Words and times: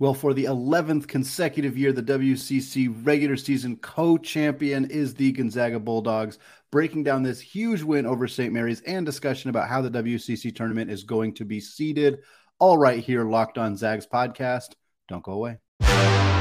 Well, 0.00 0.14
for 0.14 0.34
the 0.34 0.44
11th 0.44 1.06
consecutive 1.06 1.78
year, 1.78 1.92
the 1.92 2.02
WCC 2.02 3.06
regular 3.06 3.36
season 3.36 3.76
co 3.76 4.18
champion 4.18 4.86
is 4.86 5.14
the 5.14 5.30
Gonzaga 5.30 5.78
Bulldogs, 5.78 6.38
breaking 6.72 7.04
down 7.04 7.22
this 7.22 7.40
huge 7.40 7.82
win 7.82 8.04
over 8.04 8.26
St. 8.26 8.52
Mary's 8.52 8.80
and 8.80 9.06
discussion 9.06 9.50
about 9.50 9.68
how 9.68 9.80
the 9.80 10.02
WCC 10.02 10.54
tournament 10.54 10.90
is 10.90 11.04
going 11.04 11.32
to 11.34 11.44
be 11.44 11.60
seeded. 11.60 12.18
All 12.58 12.76
right, 12.76 13.04
here, 13.04 13.24
Locked 13.24 13.56
On 13.56 13.76
Zags 13.76 14.04
podcast. 14.04 14.72
Don't 15.06 15.22
go 15.22 15.32
away. 15.32 15.58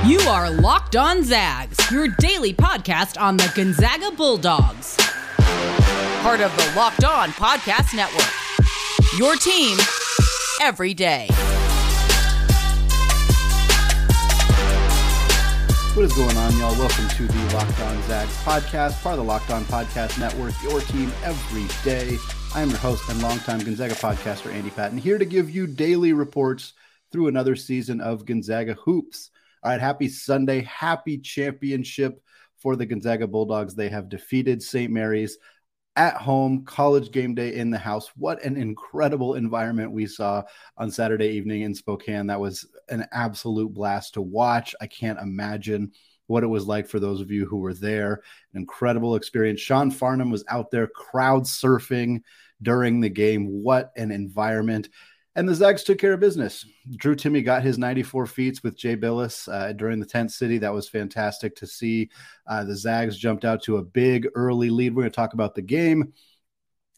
You 0.04 0.20
are 0.22 0.50
Locked 0.50 0.96
On 0.96 1.24
Zags, 1.24 1.78
your 1.92 2.08
daily 2.08 2.56
podcast 2.56 3.22
on 3.22 3.38
the 3.38 3.52
Gonzaga 3.56 4.10
Bulldogs, 4.12 4.98
part 6.24 6.42
of 6.42 6.56
the 6.58 6.74
Locked 6.76 7.04
On 7.04 7.30
Podcast 7.30 7.96
Network. 7.96 8.34
Your 9.20 9.36
team 9.36 9.78
every 10.60 10.96
day. 10.96 11.30
What 15.96 16.06
is 16.06 16.14
going 16.14 16.36
on, 16.36 16.58
y'all? 16.58 16.76
Welcome 16.80 17.08
to 17.08 17.28
the 17.28 17.54
Locked 17.54 17.80
On 17.82 18.02
Zags 18.08 18.36
podcast, 18.38 19.00
part 19.04 19.14
of 19.14 19.18
the 19.20 19.24
Locked 19.24 19.52
On 19.52 19.64
Podcast 19.66 20.18
Network, 20.18 20.56
your 20.64 20.82
team 20.82 21.14
every 21.24 21.68
day. 21.84 22.18
I 22.56 22.64
am 22.64 22.72
your 22.72 22.80
host 22.80 23.08
and 23.10 23.22
longtime 23.22 23.60
Gonzaga 23.60 23.94
podcaster, 23.94 24.52
Andy 24.52 24.72
Patton, 24.72 24.98
here 24.98 25.20
to 25.20 25.26
give 25.26 25.52
you 25.52 25.68
daily 25.68 26.12
reports 26.14 26.74
through 27.12 27.28
another 27.28 27.56
season 27.56 28.02
of 28.02 28.26
Gonzaga 28.26 28.74
Hoops. 28.74 29.30
All 29.62 29.70
right, 29.70 29.80
happy 29.80 30.08
Sunday, 30.08 30.62
happy 30.62 31.20
championship 31.20 32.24
for 32.58 32.76
the 32.76 32.88
Gonzaga 32.88 33.28
Bulldogs. 33.28 33.76
They 33.76 33.90
have 33.90 34.10
defeated 34.10 34.64
St. 34.64 34.92
Mary's 34.92 35.38
at 35.96 36.16
home, 36.16 36.66
college 36.66 37.12
game 37.12 37.36
day 37.36 37.54
in 37.56 37.70
the 37.70 37.78
house. 37.78 38.12
What 38.16 38.44
an 38.44 38.58
incredible 38.58 39.36
environment 39.36 39.92
we 39.92 40.08
saw 40.08 40.44
on 40.78 40.90
Saturday 40.90 41.28
evening 41.28 41.62
in 41.62 41.76
Spokane. 41.76 42.28
That 42.28 42.40
was 42.40 42.68
an 42.90 43.06
absolute 43.12 43.74
blast 43.74 44.16
to 44.16 44.22
watch. 44.22 44.74
I 44.82 44.88
can't 44.88 45.20
imagine 45.20 45.92
what 46.28 46.44
it 46.44 46.48
was 46.48 46.66
like 46.66 46.88
for 46.88 47.00
those 47.00 47.22
of 47.22 47.32
you 47.32 47.46
who 47.46 47.58
were 47.58 47.74
there. 47.74 48.22
An 48.54 48.62
incredible 48.62 49.16
experience. 49.16 49.62
Sean 49.62 49.92
Farnham 49.92 50.32
was 50.32 50.44
out 50.48 50.72
there 50.72 50.88
crowd 50.88 51.44
surfing 51.44 52.22
during 52.62 53.00
the 53.00 53.10
game. 53.10 53.48
What 53.48 53.92
an 53.96 54.12
environment. 54.12 54.90
And 55.36 55.50
the 55.50 55.56
Zags 55.56 55.84
took 55.84 55.98
care 55.98 56.14
of 56.14 56.20
business. 56.20 56.66
Drew 56.96 57.16
Timme 57.16 57.44
got 57.44 57.64
his 57.64 57.80
94 57.80 58.28
feet 58.28 58.62
with 58.64 58.78
Jay 58.78 58.96
Bilas 58.96 59.52
uh, 59.52 59.74
during 59.74 60.00
the 60.00 60.06
10th 60.06 60.32
city. 60.32 60.60
That 60.60 60.74
was 60.74 60.88
fantastic 60.88 61.56
to 61.56 61.66
see. 61.66 62.12
Uh, 62.46 62.64
the 62.64 62.76
Zags 62.76 63.18
jumped 63.18 63.44
out 63.44 63.64
to 63.64 63.78
a 63.78 63.84
big 63.84 64.28
early 64.36 64.70
lead. 64.70 64.94
We're 64.94 65.04
going 65.04 65.12
to 65.12 65.16
talk 65.16 65.34
about 65.34 65.56
the 65.56 65.64
game, 65.64 66.14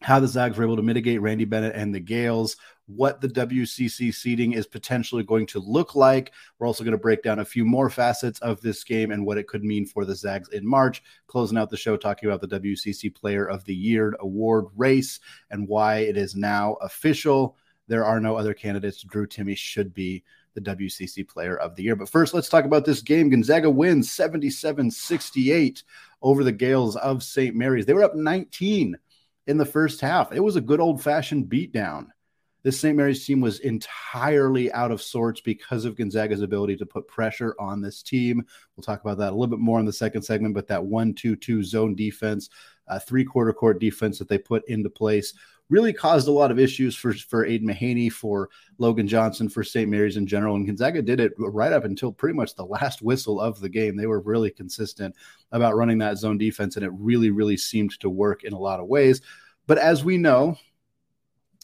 how 0.02 0.20
the 0.20 0.28
Zags 0.28 0.58
were 0.58 0.66
able 0.66 0.76
to 0.76 0.82
mitigate 0.82 1.22
Randy 1.22 1.46
Bennett 1.46 1.76
and 1.76 1.96
the 1.96 2.02
Gaels, 2.02 2.58
what 2.88 3.22
the 3.22 3.30
WCC 3.30 4.14
seeding 4.14 4.52
is 4.52 4.68
potentially 4.68 5.24
going 5.24 5.46
to 5.48 5.60
look 5.60 5.96
like. 5.96 6.34
We're 6.60 6.68
also 6.68 6.84
going 6.84 6.92
to 6.92 6.98
break 6.98 7.24
down 7.24 7.40
a 7.40 7.46
few 7.46 7.64
more 7.64 7.90
facets 7.90 8.40
of 8.40 8.60
this 8.60 8.84
game 8.84 9.12
and 9.12 9.26
what 9.26 9.38
it 9.38 9.48
could 9.48 9.64
mean 9.64 9.86
for 9.86 10.04
the 10.04 10.14
Zags 10.14 10.50
in 10.50 10.68
March. 10.68 11.02
Closing 11.28 11.58
out 11.58 11.70
the 11.70 11.78
show, 11.78 11.96
talking 11.96 12.30
about 12.30 12.42
the 12.42 12.60
WCC 12.60 13.16
Player 13.16 13.46
of 13.46 13.64
the 13.64 13.74
Year 13.74 14.14
award 14.20 14.66
race 14.76 15.22
and 15.52 15.70
why 15.70 16.00
it 16.00 16.18
is 16.18 16.36
now 16.36 16.74
official 16.82 17.56
there 17.88 18.06
are 18.06 18.20
no 18.20 18.36
other 18.36 18.54
candidates. 18.54 19.04
Drew 19.04 19.28
Timme 19.28 19.56
should 19.56 19.94
be 19.94 20.24
the 20.54 20.62
WCC 20.62 21.28
player 21.28 21.58
of 21.58 21.76
the 21.76 21.84
year. 21.84 21.96
But 21.96 22.10
first, 22.10 22.34
let's 22.34 22.50
talk 22.50 22.66
about 22.66 22.86
this 22.86 23.02
game. 23.02 23.30
Gonzaga 23.30 23.70
wins 23.70 24.12
77 24.12 24.90
68 24.90 25.84
over 26.22 26.44
the 26.44 26.52
Gaels 26.52 26.96
of 26.96 27.24
St. 27.24 27.56
Mary's. 27.56 27.86
They 27.86 27.94
were 27.94 28.04
up 28.04 28.16
19 28.16 28.98
in 29.48 29.58
the 29.58 29.66
first 29.66 30.02
half. 30.02 30.32
It 30.32 30.40
was 30.40 30.56
a 30.56 30.62
good 30.62 30.80
old 30.80 31.04
fashioned 31.04 31.46
beatdown. 31.46 32.08
This 32.64 32.80
St. 32.80 32.98
Mary's 32.98 33.24
team 33.24 33.42
was 33.42 33.60
entirely 33.60 34.72
out 34.72 34.90
of 34.90 35.00
sorts 35.00 35.40
because 35.40 35.86
of 35.86 35.96
Gonzaga's 35.96 36.42
ability 36.42 36.78
to 36.78 36.86
put 36.88 37.08
pressure 37.08 37.56
on 37.60 37.80
this 37.80 38.02
team. 38.02 38.44
We'll 38.76 38.84
talk 38.84 39.02
about 39.02 39.20
that 39.20 39.30
a 39.30 39.36
little 39.36 39.56
bit 39.56 39.60
more 39.60 39.80
in 39.80 39.86
the 39.86 39.94
second 39.94 40.24
segment, 40.24 40.56
but 40.56 40.68
that 40.70 40.84
1 40.84 41.14
2 41.14 41.36
2 41.36 41.64
zone 41.64 41.94
defense, 41.94 42.50
uh, 42.88 42.98
three 42.98 43.24
quarter 43.24 43.54
court 43.54 43.80
defense 43.80 44.18
that 44.18 44.30
they 44.30 44.40
put 44.40 44.68
into 44.68 44.90
place 44.90 45.36
really 45.70 45.94
caused 45.94 46.28
a 46.28 46.32
lot 46.32 46.52
of 46.52 46.60
issues 46.60 46.96
for 46.96 47.14
for 47.14 47.46
Aidan 47.46 47.68
Mahaney, 47.68 48.12
for 48.12 48.50
Logan 48.78 49.08
Johnson, 49.08 49.50
for 49.50 49.64
St. 49.64 49.90
Mary's 49.90 50.18
in 50.18 50.28
general. 50.28 50.56
And 50.56 50.66
Gonzaga 50.66 51.02
did 51.02 51.20
it 51.20 51.34
right 51.38 51.74
up 51.74 51.86
until 51.86 52.12
pretty 52.12 52.36
much 52.36 52.56
the 52.56 52.66
last 52.66 53.02
whistle 53.02 53.40
of 53.40 53.60
the 53.60 53.70
game. 53.70 53.96
They 53.96 54.08
were 54.08 54.20
really 54.22 54.52
consistent 54.52 55.16
about 55.52 55.76
running 55.76 55.98
that 56.00 56.18
zone 56.18 56.38
defense, 56.38 56.76
and 56.76 56.86
it 56.86 56.92
really, 56.94 57.32
really 57.32 57.58
seemed 57.58 58.00
to 58.00 58.10
work 58.10 58.44
in 58.44 58.54
a 58.54 58.60
lot 58.60 58.80
of 58.80 58.88
ways. 58.88 59.22
But 59.68 59.78
as 59.80 60.04
we 60.04 60.18
know, 60.18 60.58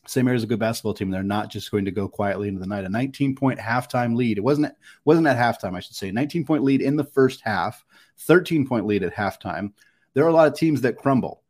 St. 0.08 0.26
Mary's 0.26 0.44
a 0.44 0.48
good 0.48 0.60
basketball 0.60 0.96
team. 0.96 1.12
They're 1.12 1.24
not 1.24 1.52
just 1.52 1.70
going 1.70 1.86
to 1.86 1.92
go 1.92 2.08
quietly 2.08 2.48
into 2.48 2.60
the 2.60 2.68
night. 2.68 2.86
A 2.86 2.90
19 2.90 3.36
point 3.36 3.60
halftime 3.60 4.16
lead. 4.16 4.38
It 4.38 4.44
wasn't 4.44 4.74
wasn't 5.06 5.28
at 5.28 5.38
halftime, 5.38 5.76
I 5.76 5.80
should 5.80 5.96
say. 5.96 6.12
19 6.12 6.46
point 6.46 6.64
lead 6.64 6.82
in 6.82 6.96
the 6.96 7.04
first 7.04 7.42
half, 7.44 7.86
13 8.20 8.68
point 8.68 8.88
lead 8.88 9.04
at 9.04 9.14
halftime. 9.14 9.74
There 10.14 10.26
are 10.26 10.30
a 10.30 10.34
lot 10.34 10.48
of 10.48 10.56
teams 10.56 10.82
that 10.82 10.98
crumble 10.98 11.44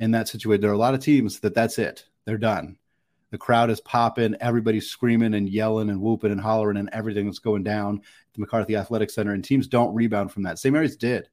in 0.00 0.10
that 0.12 0.28
situation. 0.28 0.60
There 0.60 0.70
are 0.70 0.74
a 0.74 0.78
lot 0.78 0.94
of 0.94 1.00
teams 1.00 1.40
that 1.40 1.54
that's 1.54 1.78
it. 1.78 2.04
They're 2.24 2.38
done. 2.38 2.76
The 3.30 3.38
crowd 3.38 3.68
is 3.68 3.80
popping, 3.80 4.36
everybody's 4.40 4.88
screaming 4.88 5.34
and 5.34 5.48
yelling 5.48 5.90
and 5.90 6.00
whooping 6.00 6.30
and 6.30 6.40
hollering, 6.40 6.76
and 6.76 6.88
everything 6.92 7.26
that's 7.26 7.40
going 7.40 7.64
down 7.64 7.96
at 7.96 8.34
the 8.34 8.40
McCarthy 8.40 8.76
Athletic 8.76 9.10
Center. 9.10 9.32
And 9.32 9.44
teams 9.44 9.66
don't 9.66 9.94
rebound 9.94 10.30
from 10.30 10.44
that. 10.44 10.58
St. 10.58 10.72
Mary's 10.72 10.96
did. 10.96 11.28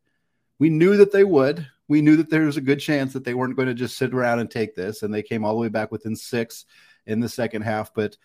We 0.57 0.69
knew 0.69 0.97
that 0.97 1.11
they 1.11 1.23
would. 1.23 1.67
We 1.88 2.01
knew 2.01 2.17
that 2.17 2.29
there 2.29 2.45
was 2.45 2.57
a 2.57 2.61
good 2.61 2.79
chance 2.79 3.13
that 3.13 3.23
they 3.23 3.35
weren't 3.35 3.55
going 3.55 3.67
to 3.67 3.75
just 3.75 3.97
sit 3.97 4.13
around 4.13 4.39
and 4.39 4.49
take 4.49 4.73
this. 4.73 5.03
And 5.03 5.13
they 5.13 5.22
came 5.22 5.45
all 5.45 5.53
the 5.53 5.61
way 5.61 5.67
back 5.67 5.91
within 5.91 6.16
six 6.16 6.66
in 7.05 7.19
the 7.19 7.29
second 7.29 7.61
half. 7.61 7.93
But 7.93 8.17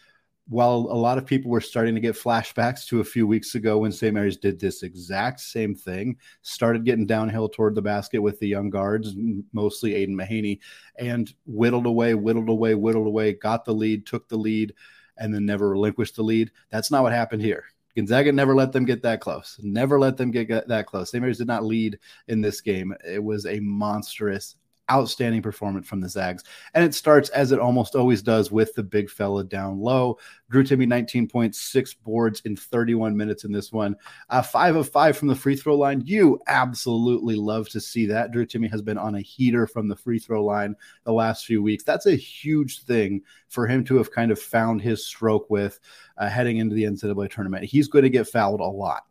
while 0.48 0.86
a 0.90 0.94
lot 0.94 1.18
of 1.18 1.26
people 1.26 1.50
were 1.50 1.60
starting 1.60 1.94
to 1.94 2.00
get 2.00 2.14
flashbacks 2.14 2.86
to 2.86 3.00
a 3.00 3.04
few 3.04 3.26
weeks 3.26 3.56
ago 3.56 3.78
when 3.78 3.90
St. 3.90 4.14
Mary's 4.14 4.36
did 4.36 4.60
this 4.60 4.82
exact 4.82 5.40
same 5.40 5.74
thing, 5.74 6.16
started 6.42 6.84
getting 6.84 7.06
downhill 7.06 7.48
toward 7.48 7.74
the 7.74 7.82
basket 7.82 8.20
with 8.20 8.38
the 8.38 8.46
young 8.46 8.70
guards, 8.70 9.14
mostly 9.52 9.94
Aidan 9.94 10.16
Mahaney, 10.16 10.60
and 10.98 11.34
whittled 11.46 11.86
away, 11.86 12.14
whittled 12.14 12.48
away, 12.48 12.74
whittled 12.74 13.08
away, 13.08 13.32
got 13.32 13.64
the 13.64 13.74
lead, 13.74 14.06
took 14.06 14.28
the 14.28 14.36
lead, 14.36 14.72
and 15.18 15.34
then 15.34 15.44
never 15.44 15.70
relinquished 15.70 16.14
the 16.14 16.22
lead. 16.22 16.52
That's 16.70 16.90
not 16.90 17.02
what 17.02 17.12
happened 17.12 17.42
here. 17.42 17.64
Gonzaga 17.96 18.30
never 18.30 18.54
let 18.54 18.72
them 18.72 18.84
get 18.84 19.02
that 19.02 19.20
close. 19.20 19.58
Never 19.62 19.98
let 19.98 20.18
them 20.18 20.30
get 20.30 20.68
that 20.68 20.86
close. 20.86 21.10
St. 21.10 21.20
Mary's 21.22 21.38
did 21.38 21.46
not 21.46 21.64
lead 21.64 21.98
in 22.28 22.42
this 22.42 22.60
game. 22.60 22.94
It 23.04 23.24
was 23.24 23.46
a 23.46 23.58
monstrous, 23.60 24.56
outstanding 24.91 25.42
performance 25.42 25.88
from 25.88 26.00
the 26.00 26.08
Zags. 26.08 26.44
And 26.74 26.84
it 26.84 26.94
starts 26.94 27.28
as 27.30 27.52
it 27.52 27.58
almost 27.58 27.94
always 27.94 28.22
does 28.22 28.50
with 28.50 28.74
the 28.74 28.82
big 28.82 29.10
fella 29.10 29.44
down 29.44 29.78
low. 29.78 30.19
Drew 30.50 30.62
Timme, 30.62 30.86
19.6 30.86 31.97
boards 32.04 32.41
in 32.42 32.56
31 32.56 33.16
minutes 33.16 33.44
in 33.44 33.52
this 33.52 33.72
one. 33.72 33.97
Uh, 34.30 34.42
five 34.42 34.76
of 34.76 34.88
five 34.88 35.16
from 35.16 35.28
the 35.28 35.34
free 35.34 35.56
throw 35.56 35.76
line. 35.76 36.02
You 36.04 36.41
absolutely 36.47 37.34
love 37.34 37.69
to 37.70 37.80
see 37.80 38.06
that. 38.06 38.30
Drew 38.30 38.47
Timme 38.47 38.70
has 38.70 38.82
been 38.82 38.98
on 38.98 39.16
a 39.16 39.20
heater 39.20 39.66
from 39.66 39.88
the 39.88 39.97
free 39.97 40.19
throw 40.19 40.44
line 40.44 40.76
the 41.04 41.12
last 41.12 41.47
few 41.47 41.62
weeks. 41.62 41.84
That's 41.84 42.06
a 42.06 42.14
huge 42.14 42.82
thing 42.84 43.22
for 43.48 43.66
him 43.66 43.84
to 43.84 43.97
have 43.97 44.12
kind 44.12 44.30
of 44.30 44.41
found 44.41 44.80
his 44.80 45.06
stroke 45.06 45.50
with 45.50 45.80
uh, 46.18 46.28
heading 46.28 46.58
into 46.58 46.74
the 46.74 46.84
NCAA 46.84 47.30
tournament. 47.30 47.64
He's 47.64 47.88
going 47.88 48.04
to 48.04 48.10
get 48.10 48.28
fouled 48.28 48.60
a 48.60 48.64
lot 48.64 49.03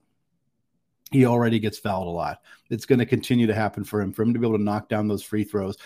he 1.11 1.25
already 1.25 1.59
gets 1.59 1.77
fouled 1.77 2.07
a 2.07 2.11
lot. 2.11 2.41
It's 2.69 2.85
going 2.85 2.99
to 2.99 3.05
continue 3.05 3.47
to 3.47 3.53
happen 3.53 3.83
for 3.83 4.01
him. 4.01 4.11
For 4.11 4.23
him 4.23 4.33
to 4.33 4.39
be 4.39 4.47
able 4.47 4.57
to 4.57 4.63
knock 4.63 4.89
down 4.89 5.07
those 5.07 5.23
free 5.23 5.43
throws, 5.43 5.77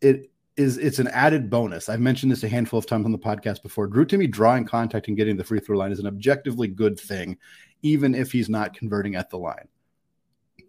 it 0.00 0.30
is 0.56 0.78
it's 0.78 0.98
an 0.98 1.08
added 1.08 1.50
bonus. 1.50 1.88
I've 1.88 2.00
mentioned 2.00 2.30
this 2.30 2.44
a 2.44 2.48
handful 2.48 2.78
of 2.78 2.86
times 2.86 3.04
on 3.04 3.12
the 3.12 3.18
podcast 3.18 3.62
before. 3.62 3.86
Drew 3.86 4.04
Timme 4.04 4.30
drawing 4.30 4.64
contact 4.64 5.08
and 5.08 5.16
getting 5.16 5.36
the 5.36 5.44
free 5.44 5.60
throw 5.60 5.76
line 5.76 5.92
is 5.92 5.98
an 5.98 6.06
objectively 6.06 6.68
good 6.68 6.98
thing, 6.98 7.36
even 7.82 8.14
if 8.14 8.30
he's 8.30 8.48
not 8.48 8.74
converting 8.74 9.16
at 9.16 9.30
the 9.30 9.38
line. 9.38 9.68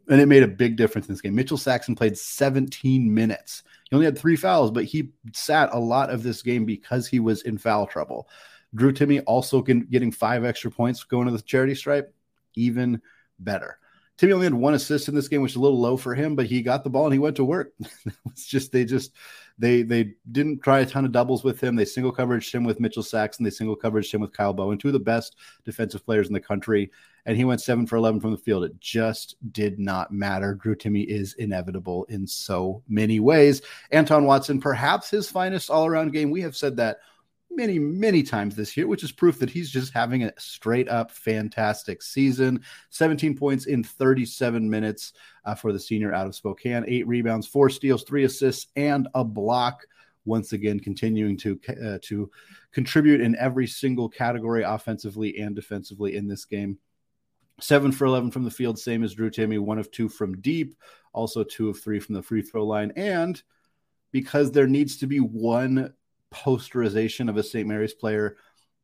And 0.07 0.21
it 0.21 0.27
made 0.27 0.43
a 0.43 0.47
big 0.47 0.77
difference 0.77 1.07
in 1.07 1.13
this 1.13 1.21
game. 1.21 1.35
Mitchell 1.35 1.57
Saxen 1.57 1.95
played 1.95 2.17
17 2.17 3.11
minutes. 3.11 3.63
He 3.89 3.95
only 3.95 4.05
had 4.05 4.17
three 4.17 4.35
fouls, 4.35 4.71
but 4.71 4.83
he 4.83 5.09
sat 5.33 5.69
a 5.73 5.79
lot 5.79 6.09
of 6.09 6.23
this 6.23 6.41
game 6.41 6.65
because 6.65 7.07
he 7.07 7.19
was 7.19 7.41
in 7.41 7.57
foul 7.57 7.87
trouble. 7.87 8.27
Drew 8.75 8.91
Timme 8.91 9.23
also 9.25 9.61
getting 9.61 10.11
five 10.11 10.43
extra 10.43 10.69
points 10.69 11.03
going 11.03 11.27
to 11.27 11.31
the 11.31 11.41
charity 11.41 11.75
stripe, 11.75 12.13
even 12.55 13.01
better. 13.39 13.79
Timme 14.17 14.33
only 14.33 14.45
had 14.45 14.53
one 14.53 14.73
assist 14.73 15.09
in 15.09 15.15
this 15.15 15.27
game, 15.27 15.41
which 15.41 15.51
is 15.51 15.57
a 15.57 15.61
little 15.61 15.79
low 15.79 15.97
for 15.97 16.15
him, 16.15 16.35
but 16.35 16.45
he 16.45 16.61
got 16.61 16.83
the 16.83 16.89
ball 16.89 17.05
and 17.05 17.13
he 17.13 17.19
went 17.19 17.35
to 17.35 17.43
work. 17.43 17.73
it's 18.27 18.45
just 18.45 18.71
they 18.71 18.85
just 18.85 19.11
they 19.57 19.83
they 19.83 20.13
didn't 20.31 20.61
try 20.61 20.79
a 20.79 20.85
ton 20.85 21.03
of 21.03 21.11
doubles 21.11 21.43
with 21.43 21.59
him. 21.61 21.75
They 21.75 21.83
single 21.83 22.13
coveraged 22.13 22.53
him 22.53 22.63
with 22.63 22.79
Mitchell 22.79 23.03
Saxen. 23.03 23.43
They 23.43 23.49
single 23.49 23.75
coveraged 23.75 24.13
him 24.13 24.21
with 24.21 24.31
Kyle 24.31 24.53
Bowen, 24.53 24.77
two 24.77 24.87
of 24.87 24.93
the 24.93 24.99
best 24.99 25.35
defensive 25.65 26.05
players 26.05 26.27
in 26.27 26.33
the 26.33 26.39
country. 26.39 26.91
And 27.25 27.35
he 27.35 27.43
went 27.43 27.59
seven 27.59 27.87
for 27.87 27.97
eleven 27.97 28.21
from 28.21 28.31
the 28.31 28.37
field. 28.37 28.63
It 28.63 28.79
just 28.79 29.35
did 29.51 29.79
not 29.79 30.13
matter. 30.13 30.53
Drew 30.55 30.75
Timme 30.75 31.05
is 31.05 31.33
inevitable 31.33 32.05
in 32.05 32.25
so 32.25 32.83
many 32.87 33.19
ways. 33.19 33.61
Anton 33.91 34.25
Watson, 34.25 34.61
perhaps 34.61 35.09
his 35.09 35.29
finest 35.29 35.69
all 35.69 35.87
around 35.87 36.13
game. 36.13 36.31
We 36.31 36.41
have 36.41 36.55
said 36.55 36.77
that 36.77 36.99
many, 37.55 37.79
many 37.79 38.23
times 38.23 38.55
this 38.55 38.75
year, 38.75 38.87
which 38.87 39.03
is 39.03 39.11
proof 39.11 39.39
that 39.39 39.49
he's 39.49 39.69
just 39.69 39.93
having 39.93 40.23
a 40.23 40.33
straight 40.37 40.89
up 40.89 41.11
fantastic 41.11 42.01
season. 42.01 42.61
17 42.89 43.37
points 43.37 43.65
in 43.65 43.83
37 43.83 44.69
minutes 44.69 45.13
uh, 45.45 45.55
for 45.55 45.71
the 45.71 45.79
senior 45.79 46.13
out 46.13 46.27
of 46.27 46.35
Spokane, 46.35 46.85
eight 46.87 47.07
rebounds, 47.07 47.47
four 47.47 47.69
steals, 47.69 48.03
three 48.03 48.23
assists, 48.23 48.67
and 48.75 49.07
a 49.15 49.23
block. 49.23 49.85
Once 50.25 50.53
again, 50.53 50.79
continuing 50.79 51.37
to 51.37 51.59
uh, 51.85 51.99
to 52.01 52.31
contribute 52.71 53.21
in 53.21 53.35
every 53.35 53.67
single 53.67 54.09
category, 54.09 54.63
offensively 54.63 55.37
and 55.37 55.55
defensively 55.55 56.15
in 56.15 56.27
this 56.27 56.45
game. 56.45 56.79
Seven 57.61 57.91
for 57.91 58.05
11 58.05 58.31
from 58.31 58.43
the 58.43 58.51
field, 58.51 58.77
same 58.79 59.03
as 59.03 59.13
Drew 59.13 59.29
Timme, 59.29 59.59
one 59.59 59.77
of 59.77 59.91
two 59.91 60.09
from 60.09 60.41
deep, 60.41 60.75
also 61.13 61.43
two 61.43 61.69
of 61.69 61.79
three 61.79 61.99
from 61.99 62.15
the 62.15 62.23
free 62.23 62.41
throw 62.41 62.65
line. 62.65 62.91
And 62.95 63.41
because 64.11 64.51
there 64.51 64.67
needs 64.67 64.97
to 64.97 65.07
be 65.07 65.19
one 65.19 65.93
posterization 66.35 67.29
of 67.29 67.37
a 67.37 67.43
St. 67.43 67.67
Mary's 67.67 67.93
player 67.93 68.37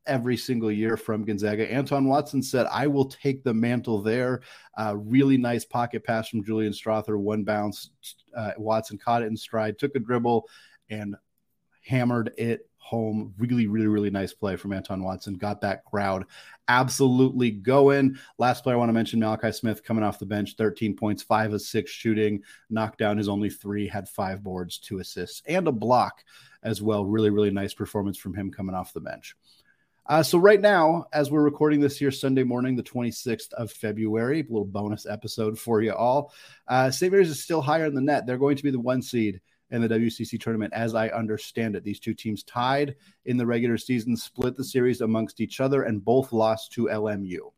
every 0.06 0.36
single 0.36 0.72
year 0.72 0.96
from 0.96 1.24
Gonzaga. 1.24 1.70
Anton 1.70 2.06
Watson 2.06 2.42
said, 2.42 2.66
I 2.72 2.86
will 2.86 3.04
take 3.04 3.44
the 3.44 3.54
mantle 3.54 4.02
there. 4.02 4.40
Uh, 4.76 4.96
really 4.96 5.36
nice 5.36 5.64
pocket 5.64 6.04
pass 6.04 6.28
from 6.28 6.42
Julian 6.42 6.72
Strawther, 6.72 7.18
one 7.18 7.44
bounce. 7.44 7.90
Uh, 8.36 8.52
Watson 8.58 8.98
caught 8.98 9.22
it 9.22 9.26
in 9.26 9.36
stride, 9.36 9.78
took 9.78 9.94
a 9.94 10.00
dribble, 10.00 10.48
and 10.90 11.14
hammered 11.84 12.32
it 12.36 12.68
home. 12.82 13.32
Really, 13.38 13.66
really, 13.66 13.86
really 13.86 14.10
nice 14.10 14.32
play 14.32 14.56
from 14.56 14.72
Anton 14.72 15.02
Watson. 15.02 15.34
Got 15.34 15.60
that 15.62 15.84
crowd 15.84 16.26
absolutely 16.68 17.50
going. 17.50 18.16
Last 18.38 18.62
player 18.62 18.76
I 18.76 18.78
want 18.78 18.88
to 18.88 18.94
mention 18.94 19.20
Malachi 19.20 19.52
Smith 19.52 19.84
coming 19.84 20.04
off 20.04 20.18
the 20.18 20.26
bench, 20.26 20.54
13 20.56 20.96
points, 20.96 21.22
five 21.22 21.52
of 21.52 21.60
six 21.60 21.90
shooting, 21.90 22.42
knocked 22.70 22.98
down 22.98 23.18
his 23.18 23.28
only 23.28 23.50
three, 23.50 23.86
had 23.86 24.08
five 24.08 24.42
boards, 24.42 24.78
two 24.78 24.98
assists, 24.98 25.42
and 25.46 25.68
a 25.68 25.72
block 25.72 26.24
as 26.62 26.80
well. 26.80 27.04
Really, 27.04 27.30
really 27.30 27.50
nice 27.50 27.74
performance 27.74 28.16
from 28.16 28.34
him 28.34 28.50
coming 28.50 28.74
off 28.74 28.92
the 28.92 29.00
bench. 29.00 29.36
Uh, 30.06 30.22
so 30.22 30.36
right 30.36 30.60
now, 30.60 31.06
as 31.12 31.30
we're 31.30 31.42
recording 31.42 31.80
this 31.80 31.96
here 31.96 32.10
Sunday 32.10 32.42
morning, 32.42 32.74
the 32.74 32.82
26th 32.82 33.52
of 33.52 33.70
February, 33.70 34.40
a 34.40 34.42
little 34.44 34.64
bonus 34.64 35.06
episode 35.06 35.58
for 35.58 35.80
you 35.80 35.92
all. 35.92 36.32
Uh, 36.66 36.90
St. 36.90 37.12
Mary's 37.12 37.30
is 37.30 37.42
still 37.42 37.60
higher 37.60 37.84
in 37.84 37.94
the 37.94 38.00
net. 38.00 38.26
They're 38.26 38.36
going 38.36 38.56
to 38.56 38.64
be 38.64 38.72
the 38.72 38.80
one 38.80 39.00
seed 39.00 39.40
in 39.72 39.80
the 39.80 39.88
WCC 39.88 40.38
tournament, 40.38 40.72
as 40.74 40.94
I 40.94 41.08
understand 41.08 41.74
it. 41.74 41.82
These 41.82 42.00
two 42.00 42.14
teams 42.14 42.42
tied 42.42 42.94
in 43.24 43.36
the 43.36 43.46
regular 43.46 43.78
season, 43.78 44.16
split 44.16 44.56
the 44.56 44.64
series 44.64 45.00
amongst 45.00 45.40
each 45.40 45.60
other, 45.60 45.82
and 45.82 46.04
both 46.04 46.32
lost 46.32 46.72
to 46.72 46.84
LMU. 46.86 47.52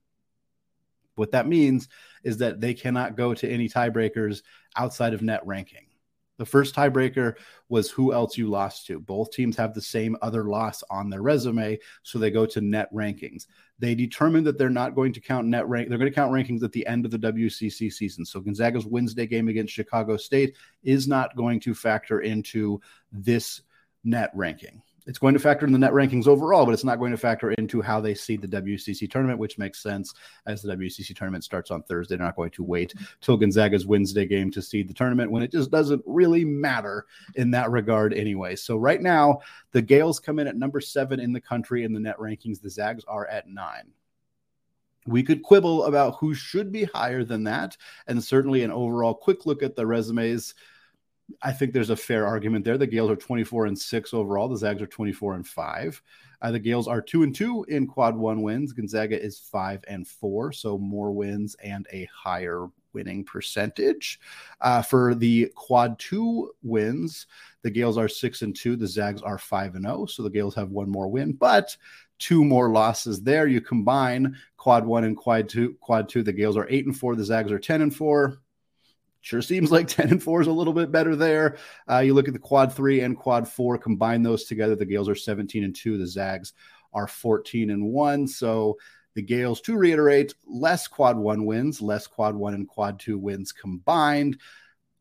What 1.16 1.32
that 1.32 1.46
means 1.46 1.88
is 2.22 2.38
that 2.38 2.60
they 2.60 2.72
cannot 2.72 3.16
go 3.16 3.34
to 3.34 3.48
any 3.48 3.68
tiebreakers 3.68 4.42
outside 4.76 5.12
of 5.12 5.22
net 5.22 5.44
ranking. 5.44 5.86
The 6.36 6.46
first 6.46 6.74
tiebreaker 6.74 7.34
was 7.68 7.90
who 7.90 8.12
else 8.12 8.36
you 8.36 8.48
lost 8.48 8.86
to. 8.86 8.98
Both 8.98 9.30
teams 9.30 9.56
have 9.56 9.72
the 9.72 9.80
same 9.80 10.16
other 10.20 10.44
loss 10.44 10.82
on 10.90 11.08
their 11.08 11.22
resume, 11.22 11.78
so 12.02 12.18
they 12.18 12.30
go 12.30 12.44
to 12.46 12.60
net 12.60 12.92
rankings. 12.92 13.46
They 13.78 13.94
determined 13.94 14.46
that 14.46 14.58
they're 14.58 14.70
not 14.70 14.94
going 14.94 15.12
to 15.12 15.20
count 15.20 15.46
net 15.46 15.68
rank. 15.68 15.88
They're 15.88 15.98
going 15.98 16.10
to 16.10 16.14
count 16.14 16.32
rankings 16.32 16.62
at 16.62 16.72
the 16.72 16.86
end 16.86 17.04
of 17.04 17.10
the 17.10 17.18
WCC 17.18 17.92
season. 17.92 18.24
So 18.24 18.40
Gonzaga's 18.40 18.86
Wednesday 18.86 19.26
game 19.26 19.48
against 19.48 19.72
Chicago 19.72 20.16
State 20.16 20.56
is 20.82 21.06
not 21.06 21.36
going 21.36 21.60
to 21.60 21.74
factor 21.74 22.20
into 22.20 22.80
this 23.12 23.62
net 24.02 24.30
ranking 24.34 24.82
it's 25.06 25.18
going 25.18 25.34
to 25.34 25.40
factor 25.40 25.66
in 25.66 25.72
the 25.72 25.78
net 25.78 25.92
rankings 25.92 26.26
overall, 26.26 26.64
but 26.64 26.72
it's 26.72 26.84
not 26.84 26.98
going 26.98 27.10
to 27.10 27.18
factor 27.18 27.52
into 27.52 27.82
how 27.82 28.00
they 28.00 28.14
see 28.14 28.36
the 28.36 28.48
WCC 28.48 29.10
tournament, 29.10 29.38
which 29.38 29.58
makes 29.58 29.82
sense 29.82 30.14
as 30.46 30.62
the 30.62 30.74
WCC 30.74 31.14
tournament 31.14 31.44
starts 31.44 31.70
on 31.70 31.82
Thursday. 31.82 32.16
They're 32.16 32.26
not 32.26 32.36
going 32.36 32.50
to 32.52 32.64
wait 32.64 32.94
till 33.20 33.36
Gonzaga's 33.36 33.86
Wednesday 33.86 34.24
game 34.24 34.50
to 34.52 34.62
seed 34.62 34.88
the 34.88 34.94
tournament 34.94 35.30
when 35.30 35.42
it 35.42 35.52
just 35.52 35.70
doesn't 35.70 36.02
really 36.06 36.44
matter 36.44 37.06
in 37.34 37.50
that 37.50 37.70
regard 37.70 38.14
anyway. 38.14 38.56
So 38.56 38.76
right 38.76 39.00
now, 39.00 39.40
the 39.72 39.82
Gaels 39.82 40.20
come 40.20 40.38
in 40.38 40.46
at 40.46 40.56
number 40.56 40.80
seven 40.80 41.20
in 41.20 41.32
the 41.32 41.40
country 41.40 41.84
in 41.84 41.92
the 41.92 42.00
net 42.00 42.18
rankings. 42.18 42.60
The 42.60 42.70
Zags 42.70 43.04
are 43.06 43.26
at 43.26 43.46
nine. 43.46 43.92
We 45.06 45.22
could 45.22 45.42
quibble 45.42 45.84
about 45.84 46.16
who 46.18 46.32
should 46.32 46.72
be 46.72 46.84
higher 46.84 47.24
than 47.24 47.44
that, 47.44 47.76
and 48.06 48.24
certainly 48.24 48.62
an 48.62 48.70
overall 48.70 49.12
quick 49.12 49.44
look 49.44 49.62
at 49.62 49.76
the 49.76 49.86
resumes 49.86 50.54
I 51.42 51.52
think 51.52 51.72
there's 51.72 51.90
a 51.90 51.96
fair 51.96 52.26
argument 52.26 52.64
there. 52.64 52.78
The 52.78 52.86
Gaels 52.86 53.10
are 53.10 53.16
24 53.16 53.66
and 53.66 53.78
6 53.78 54.14
overall. 54.14 54.48
The 54.48 54.56
Zags 54.56 54.82
are 54.82 54.86
24 54.86 55.34
and 55.34 55.46
5. 55.46 56.02
Uh, 56.42 56.50
the 56.50 56.58
Gaels 56.58 56.88
are 56.88 57.00
2 57.00 57.22
and 57.22 57.34
2 57.34 57.64
in 57.68 57.86
quad 57.86 58.16
1 58.16 58.42
wins. 58.42 58.72
Gonzaga 58.72 59.20
is 59.20 59.38
5 59.38 59.84
and 59.88 60.06
4, 60.06 60.52
so 60.52 60.78
more 60.78 61.12
wins 61.12 61.54
and 61.62 61.86
a 61.92 62.08
higher 62.14 62.68
winning 62.92 63.24
percentage. 63.24 64.20
Uh, 64.60 64.82
for 64.82 65.14
the 65.14 65.50
quad 65.54 65.98
2 65.98 66.50
wins, 66.62 67.26
the 67.62 67.70
Gaels 67.70 67.98
are 67.98 68.08
6 68.08 68.42
and 68.42 68.54
2. 68.54 68.76
The 68.76 68.86
Zags 68.86 69.22
are 69.22 69.38
5 69.38 69.74
and 69.76 69.84
0, 69.84 70.06
so 70.06 70.22
the 70.22 70.30
Gaels 70.30 70.54
have 70.54 70.70
one 70.70 70.90
more 70.90 71.08
win, 71.08 71.32
but 71.32 71.76
two 72.18 72.44
more 72.44 72.70
losses 72.70 73.22
there. 73.22 73.46
You 73.46 73.60
combine 73.60 74.36
quad 74.56 74.86
1 74.86 75.04
and 75.04 75.16
quad 75.16 75.48
2, 75.48 75.76
quad 75.80 76.08
2, 76.08 76.22
the 76.22 76.32
Gaels 76.32 76.56
are 76.56 76.68
8 76.68 76.86
and 76.86 76.96
4, 76.96 77.16
the 77.16 77.24
Zags 77.24 77.52
are 77.52 77.58
10 77.58 77.82
and 77.82 77.94
4 77.94 78.38
sure 79.24 79.42
seems 79.42 79.72
like 79.72 79.88
10 79.88 80.10
and 80.10 80.22
4 80.22 80.42
is 80.42 80.46
a 80.46 80.52
little 80.52 80.72
bit 80.72 80.92
better 80.92 81.16
there. 81.16 81.56
Uh, 81.90 81.98
you 81.98 82.14
look 82.14 82.28
at 82.28 82.34
the 82.34 82.38
quad 82.40 82.72
three 82.72 83.00
and 83.00 83.16
quad 83.16 83.48
four, 83.48 83.78
combine 83.78 84.22
those 84.22 84.44
together. 84.44 84.76
The 84.76 84.86
Gaels 84.86 85.08
are 85.08 85.14
17 85.14 85.64
and 85.64 85.74
2. 85.74 85.98
The 85.98 86.06
Zags 86.06 86.52
are 86.92 87.08
14 87.08 87.70
and 87.70 87.86
1. 87.86 88.28
So 88.28 88.78
the 89.14 89.22
Gaels, 89.22 89.60
to 89.62 89.76
reiterate, 89.76 90.34
less 90.46 90.86
quad 90.86 91.16
one 91.16 91.46
wins, 91.46 91.80
less 91.80 92.06
quad 92.06 92.34
one 92.34 92.54
and 92.54 92.68
quad 92.68 93.00
two 93.00 93.18
wins 93.18 93.52
combined 93.52 94.38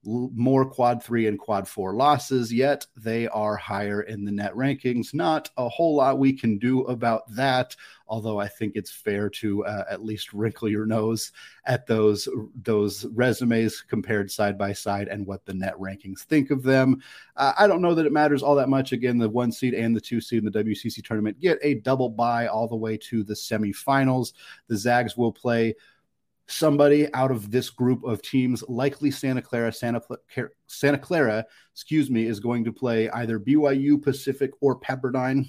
more 0.05 0.65
quad 0.65 1.01
three 1.01 1.27
and 1.27 1.39
quad 1.39 1.67
four 1.67 1.94
losses, 1.94 2.51
yet 2.51 2.85
they 2.97 3.27
are 3.29 3.55
higher 3.55 4.01
in 4.01 4.25
the 4.25 4.31
net 4.31 4.53
rankings. 4.53 5.13
Not 5.13 5.50
a 5.57 5.69
whole 5.69 5.95
lot 5.95 6.19
we 6.19 6.33
can 6.33 6.57
do 6.57 6.81
about 6.81 7.23
that, 7.35 7.75
although 8.07 8.39
I 8.39 8.47
think 8.47 8.75
it's 8.75 8.91
fair 8.91 9.29
to 9.29 9.65
uh, 9.65 9.85
at 9.89 10.03
least 10.03 10.33
wrinkle 10.33 10.67
your 10.67 10.85
nose 10.85 11.31
at 11.65 11.88
those 11.88 12.27
those 12.63 13.05
resumes 13.13 13.81
compared 13.81 14.29
side 14.29 14.57
by 14.57 14.73
side 14.73 15.07
and 15.07 15.25
what 15.25 15.45
the 15.45 15.53
net 15.53 15.75
rankings 15.79 16.19
think 16.19 16.51
of 16.51 16.63
them. 16.63 17.01
Uh, 17.38 17.53
I 17.57 17.67
don't 17.67 17.81
know 17.81 17.95
that 17.95 18.05
it 18.05 18.11
matters 18.11 18.44
all 18.44 18.55
that 18.55 18.69
much. 18.69 18.91
Again, 18.91 19.17
the 19.17 19.29
one 19.29 19.51
seed 19.51 19.73
and 19.73 19.95
the 19.95 20.01
two 20.01 20.19
seed 20.19 20.44
in 20.44 20.51
the 20.51 20.63
WCC 20.63 21.03
tournament 21.03 21.39
get 21.39 21.59
a 21.61 21.75
double 21.75 22.09
bye 22.09 22.47
all 22.47 22.67
the 22.67 22.75
way 22.75 22.97
to 22.97 23.23
the 23.23 23.33
semifinals. 23.33 24.33
The 24.67 24.77
Zags 24.77 25.15
will 25.15 25.31
play 25.31 25.75
somebody 26.48 27.13
out 27.13 27.31
of 27.31 27.51
this 27.51 27.69
group 27.69 28.04
of 28.04 28.22
teams, 28.22 28.63
likely 28.68 29.12
Santa 29.12 29.42
Clara, 29.42 29.72
Santa, 29.72 30.01
Santa 30.68 30.98
Clara, 30.98 31.45
excuse 31.72 32.10
me, 32.10 32.25
is 32.25 32.40
going 32.40 32.63
to 32.66 32.74
play 32.74 33.10
either 33.10 33.40
BYU, 33.40 34.01
Pacific, 34.01 34.51
or 34.62 34.80
Pepperdine. 34.80 35.48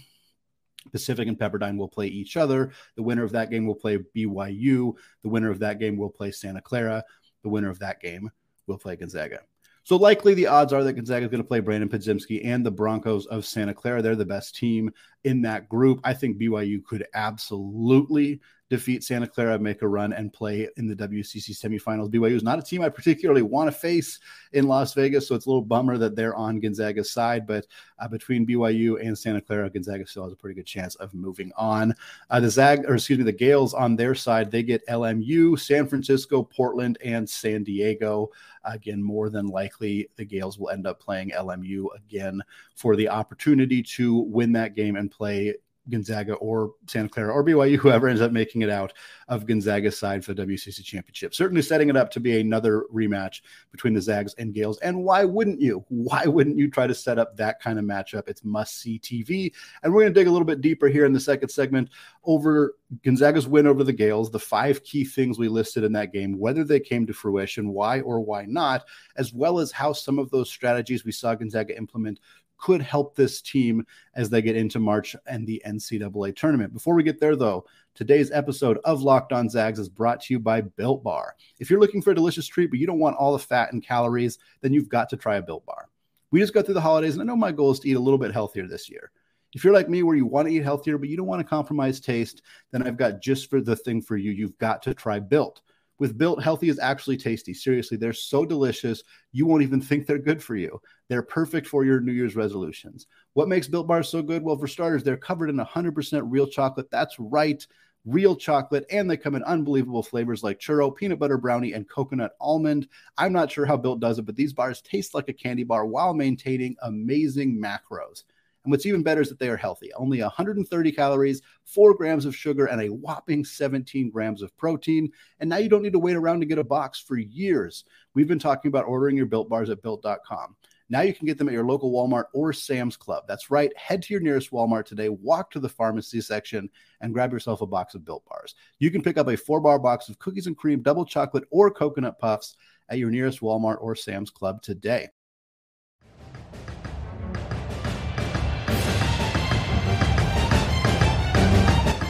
Pacific 0.93 1.29
and 1.29 1.39
Pepperdine 1.39 1.79
will 1.79 1.89
play 1.89 2.07
each 2.07 2.37
other. 2.37 2.73
The 2.97 3.03
winner 3.03 3.25
of 3.25 3.33
that 3.33 3.51
game 3.51 3.67
will 3.67 3.75
play 3.75 3.99
BYU. 4.15 4.95
The 5.23 5.29
winner 5.29 5.51
of 5.51 5.59
that 5.61 5.79
game 5.79 5.97
will 5.97 6.11
play 6.11 6.31
Santa 6.31 6.61
Clara. 6.61 7.03
The 7.43 7.49
winner 7.49 7.71
of 7.71 7.79
that 7.79 8.01
game 8.01 8.31
will 8.67 8.79
play 8.79 8.97
Gonzaga. 8.97 9.41
So 9.85 9.97
likely 9.97 10.33
the 10.33 10.47
odds 10.47 10.73
are 10.73 10.83
that 10.83 10.95
Gonzaga 10.95 11.27
is 11.27 11.31
going 11.31 11.43
to 11.43 11.49
play 11.49 11.61
Brandon 11.61 11.91
Podziemski 11.91 12.43
and 12.45 12.65
the 12.65 12.71
Broncos 12.71 13.27
of 13.27 13.45
Santa 13.45 13.75
Clara. 13.75 14.01
They're 14.01 14.17
the 14.17 14.25
best 14.25 14.57
team 14.57 14.91
in 15.25 15.43
that 15.43 15.69
group. 15.69 16.01
I 16.05 16.15
think 16.15 16.39
BYU 16.39 16.83
could 16.83 17.07
absolutely 17.13 18.41
defeat 18.75 19.05
Santa 19.05 19.27
Clara, 19.27 19.59
make 19.59 19.83
a 19.83 19.89
run, 19.89 20.13
and 20.13 20.33
play 20.33 20.69
in 20.77 20.87
the 20.87 20.97
WCC 20.97 21.51
semifinals. 21.51 22.11
BYU 22.11 22.35
is 22.35 22.43
not 22.43 22.59
a 22.59 22.63
team 22.63 22.83
I 22.83 22.89
particularly 22.89 23.43
want 23.43 23.69
to 23.69 23.73
face 23.73 24.19
in 24.53 24.67
Las 24.67 24.95
Vegas, 24.95 25.29
so 25.29 25.35
it's 25.35 25.47
a 25.47 25.49
little 25.49 25.63
bummer 25.63 25.97
that 25.99 26.17
they're 26.17 26.35
on 26.35 26.61
Gonzaga's 26.61 27.13
side. 27.13 27.47
But 27.47 27.67
uh, 27.99 28.09
between 28.09 28.47
BYU 28.47 29.01
and 29.01 29.17
Santa 29.17 29.41
Clara, 29.41 29.71
Gonzaga 29.71 30.07
still 30.07 30.25
has 30.25 30.33
a 30.33 30.37
pretty 30.37 30.57
good 30.57 30.67
chance 30.67 30.95
of 30.97 31.15
moving 31.15 31.53
on. 31.57 31.95
Uh, 32.31 32.41
the 32.41 32.51
Zag, 32.51 32.85
or 32.87 32.95
excuse 32.95 33.19
me, 33.19 33.25
the 33.25 33.33
Gaels 33.33 33.75
on 33.75 33.97
their 33.97 34.15
side, 34.15 34.51
they 34.51 34.63
get 34.63 34.87
LMU, 34.89 35.59
San 35.59 35.87
Francisco, 35.87 36.43
Portland, 36.43 36.99
and 37.05 37.29
San 37.29 37.63
Diego. 37.63 38.31
Again, 38.65 39.03
more 39.03 39.31
than 39.31 39.47
likely, 39.47 40.09
the 40.17 40.25
Gaels 40.25 40.59
will 40.59 40.71
end 40.71 40.87
up 40.87 41.01
playing 41.01 41.31
LMU 41.31 41.87
again 41.97 42.41
for 42.75 42.97
the 42.97 43.09
opportunity 43.09 43.83
to 43.83 44.15
win 44.15 44.53
that 44.53 44.75
game 44.75 44.97
and 44.97 45.11
play 45.11 45.55
Gonzaga 45.91 46.35
or 46.35 46.73
Santa 46.87 47.09
Clara 47.09 47.33
or 47.33 47.45
BYU, 47.45 47.77
whoever 47.77 48.09
ends 48.09 48.23
up 48.23 48.33
making 48.33 48.63
it 48.63 48.71
out 48.71 48.93
of 49.29 49.47
Gonzaga's 49.47 49.99
side 49.99 50.25
for 50.25 50.35
the 50.35 50.43
WCC 50.45 50.83
championship. 50.83 51.35
Certainly 51.35 51.63
setting 51.63 51.89
it 51.89 51.97
up 51.97 52.11
to 52.13 52.21
be 52.21 52.41
another 52.41 52.85
rematch 52.93 53.43
between 53.71 53.95
the 53.95 54.01
Zags 54.01 54.35
and 54.35 54.55
Gaels. 54.55 54.79
And 54.81 55.05
why 55.05 55.25
wouldn't 55.25 55.61
you? 55.61 55.85
Why 55.89 56.25
wouldn't 56.27 56.59
you 56.59 56.71
try 56.71 56.87
to 56.87 56.95
set 56.95 57.19
up 57.19 57.37
that 57.37 57.61
kind 57.61 57.79
of 57.79 57.85
matchup? 57.85 58.29
It's 58.29 58.45
must 58.45 58.81
see 58.81 58.99
TV. 58.99 59.53
And 59.83 59.93
we're 59.93 60.03
going 60.03 60.15
to 60.15 60.21
dig 60.21 60.27
a 60.27 60.31
little 60.31 60.47
bit 60.47 60.61
deeper 60.61 60.89
here 60.89 61.05
in 61.05 61.13
the 61.13 61.21
second 61.21 61.49
segment 61.51 61.91
over 62.25 62.75
Gonzaga's 63.03 63.49
win 63.49 63.67
over 63.67 63.85
the 63.85 63.93
Gaels, 63.93 64.31
the 64.31 64.39
five 64.39 64.83
key 64.85 65.05
things 65.05 65.39
we 65.39 65.49
listed 65.49 65.85
in 65.85 65.93
that 65.93 66.13
game, 66.13 66.39
whether 66.39 66.65
they 66.65 66.81
came 66.81 67.07
to 67.07 67.13
fruition, 67.13 67.71
why 67.71 68.01
or 68.01 68.21
why 68.21 68.45
not, 68.47 68.85
as 69.17 69.33
well 69.33 69.59
as 69.59 69.73
how 69.73 69.93
some 69.93 70.19
of 70.19 70.31
those 70.31 70.51
strategies 70.51 71.05
we 71.05 71.13
saw 71.13 71.35
Gonzaga 71.35 71.77
implement 71.77 72.21
could 72.59 72.81
help 72.81 73.15
this 73.15 73.41
team 73.41 73.87
as 74.15 74.31
they 74.31 74.43
get 74.43 74.57
into 74.57 74.79
March 74.79 75.15
and 75.27 75.47
the 75.47 75.63
NCAA 75.67 76.35
tournament. 76.37 76.73
Before 76.73 76.95
we 76.95 77.03
get 77.03 77.21
there, 77.21 77.37
though, 77.37 77.67
today's 77.95 78.31
episode 78.31 78.79
of 78.85 79.03
Locked 79.03 79.33
On 79.33 79.49
Zags 79.49 79.79
is 79.79 79.89
brought 79.89 80.21
to 80.23 80.35
you 80.35 80.41
by 80.41 80.61
Built 80.63 81.03
Bar. 81.03 81.37
If 81.59 81.71
you're 81.71 81.81
looking 81.81 82.03
for 82.03 82.11
a 82.11 82.15
delicious 82.15 82.47
treat, 82.47 82.71
but 82.71 82.79
you 82.79 82.87
don't 82.87 82.99
want 82.99 83.17
all 83.17 83.33
the 83.33 83.39
fat 83.39 83.73
and 83.73 83.83
calories, 83.83 84.39
then 84.61 84.73
you've 84.73 84.89
got 84.89 85.09
to 85.11 85.17
try 85.17 85.37
a 85.37 85.43
Built 85.43 85.67
Bar. 85.67 85.89
We 86.31 86.41
just 86.41 86.55
got 86.55 86.65
through 86.65 86.75
the 86.75 86.81
holidays, 86.81 87.15
and 87.15 87.23
I 87.23 87.27
know 87.27 87.37
my 87.37 87.53
goal 87.53 87.71
is 87.71 87.81
to 87.81 87.89
eat 87.89 87.95
a 87.95 88.01
little 88.01 88.19
bit 88.19 88.33
healthier 88.33 88.67
this 88.67 88.91
year. 88.91 89.11
If 89.55 89.63
you're 89.63 89.73
like 89.73 89.89
me, 89.89 90.03
where 90.03 90.17
you 90.17 90.27
want 90.27 90.49
to 90.49 90.55
eat 90.55 90.65
healthier, 90.65 90.99
but 90.99 91.09
you 91.09 91.17
don't 91.17 91.29
want 91.29 91.41
to 91.41 91.49
compromise 91.49 92.01
taste, 92.01 92.43
then 92.73 92.83
I've 92.83 92.97
got 92.97 93.23
just 93.23 93.49
for 93.49 93.61
the 93.61 93.77
thing 93.77 94.03
for 94.03 94.17
you. 94.17 94.33
You've 94.33 94.59
got 94.59 94.83
to 94.83 94.95
try 94.95 95.21
Built 95.21 95.61
with 95.99 96.19
Built, 96.19 96.43
healthy 96.43 96.69
is 96.69 96.79
actually 96.79 97.17
tasty. 97.17 97.55
Seriously, 97.55 97.97
they're 97.97 98.13
so 98.13 98.45
delicious, 98.45 99.03
you 99.33 99.47
won't 99.47 99.63
even 99.63 99.81
think 99.81 100.07
they're 100.07 100.19
good 100.19 100.43
for 100.43 100.57
you. 100.57 100.81
They're 101.09 101.23
perfect 101.23 101.67
for 101.67 101.85
your 101.85 102.01
New 102.01 102.13
Year's 102.13 102.37
resolutions. 102.37 103.07
What 103.35 103.49
makes 103.49 103.69
Built 103.69 103.87
Bars 103.87 104.09
so 104.09 104.23
good? 104.23 104.43
Well, 104.43 104.59
for 104.59 104.67
starters, 104.67 105.05
they're 105.05 105.17
covered 105.17 105.51
in 105.51 105.57
100% 105.57 106.23
real 106.27 106.47
chocolate. 106.47 106.91
That's 106.91 107.17
right. 107.19 107.65
real 108.07 108.37
chocolate, 108.37 108.85
and 108.91 109.11
they 109.11 109.17
come 109.17 109.35
in 109.35 109.43
unbelievable 109.45 110.03
flavors 110.03 110.43
like 110.43 110.59
churro, 110.61 110.95
peanut 110.95 111.19
butter 111.19 111.39
brownie, 111.39 111.73
and 111.73 111.89
coconut 111.89 112.33
almond. 112.41 112.87
I'm 113.17 113.33
not 113.33 113.51
sure 113.51 113.65
how 113.65 113.77
Built 113.77 114.01
does 114.01 114.19
it, 114.19 114.27
but 114.27 114.37
these 114.37 114.53
bars 114.53 114.83
taste 114.83 115.15
like 115.15 115.29
a 115.29 115.33
candy 115.33 115.65
bar 115.65 115.87
while 115.87 116.13
maintaining 116.13 116.77
amazing 116.83 117.61
macros. 117.61 118.25
And 118.65 118.71
what's 118.71 118.87
even 118.87 119.03
better 119.03 119.21
is 119.21 119.29
that 119.29 119.39
they 119.39 119.49
are 119.49 119.57
healthy. 119.57 119.93
Only 119.95 120.21
130 120.21 120.93
calories, 120.93 121.43
four 121.65 121.95
grams 121.95 122.25
of 122.25 122.35
sugar, 122.35 122.67
and 122.67 122.81
a 122.81 122.89
whopping 122.89 123.45
17 123.45 124.11
grams 124.11 124.43
of 124.43 124.57
protein. 124.57 125.13
And 125.41 125.51
now 125.51 125.59
you 125.59 125.69
don't 125.69 125.83
need 125.83 125.93
to 125.93 125.99
wait 125.99 126.17
around 126.17 126.41
to 126.41 126.47
get 126.47 126.59
a 126.59 126.65
box 126.65 126.99
for 126.99 127.17
years. 127.17 127.85
We've 128.15 128.29
been 128.29 128.39
talking 128.39 128.71
about 128.71 128.87
ordering 128.87 129.17
your 129.17 129.27
built 129.27 129.49
bars 129.49 129.71
at 129.71 129.83
built.com. 129.83 130.57
Now 130.91 131.01
you 131.01 131.15
can 131.15 131.27
get 131.27 131.39
them 131.39 131.49
at 131.49 131.55
your 131.55 131.65
local 131.65 131.93
Walmart 131.93 132.27
or 132.35 132.53
Sam's 132.53 132.97
Club. 132.97 133.25
That's 133.27 133.51
right. 133.51 133.75
Head 133.77 134.03
to 134.03 134.15
your 134.15 134.21
nearest 134.21 134.51
Walmart 134.51 134.85
today, 134.85 135.09
walk 135.09 135.51
to 135.53 135.61
the 135.61 135.69
pharmacy 135.69 136.21
section, 136.21 136.69
and 137.01 137.13
grab 137.13 137.33
yourself 137.33 137.63
a 137.63 137.67
box 137.67 137.95
of 137.95 138.05
built 138.05 138.25
bars. 138.27 138.55
You 138.79 138.91
can 138.91 139.03
pick 139.03 139.17
up 139.17 139.29
a 139.29 139.37
four 139.37 139.61
bar 139.61 139.79
box 139.79 140.09
of 140.09 140.19
cookies 140.19 140.47
and 140.47 140.57
cream, 140.57 140.83
double 140.83 141.07
chocolate, 141.07 141.45
or 141.51 141.71
coconut 141.71 142.19
puffs 142.19 142.57
at 142.91 142.99
your 142.99 143.11
nearest 143.11 143.41
Walmart 143.41 143.81
or 143.81 143.97
Sam's 143.97 144.31
Club 144.31 144.61
today. 144.61 145.09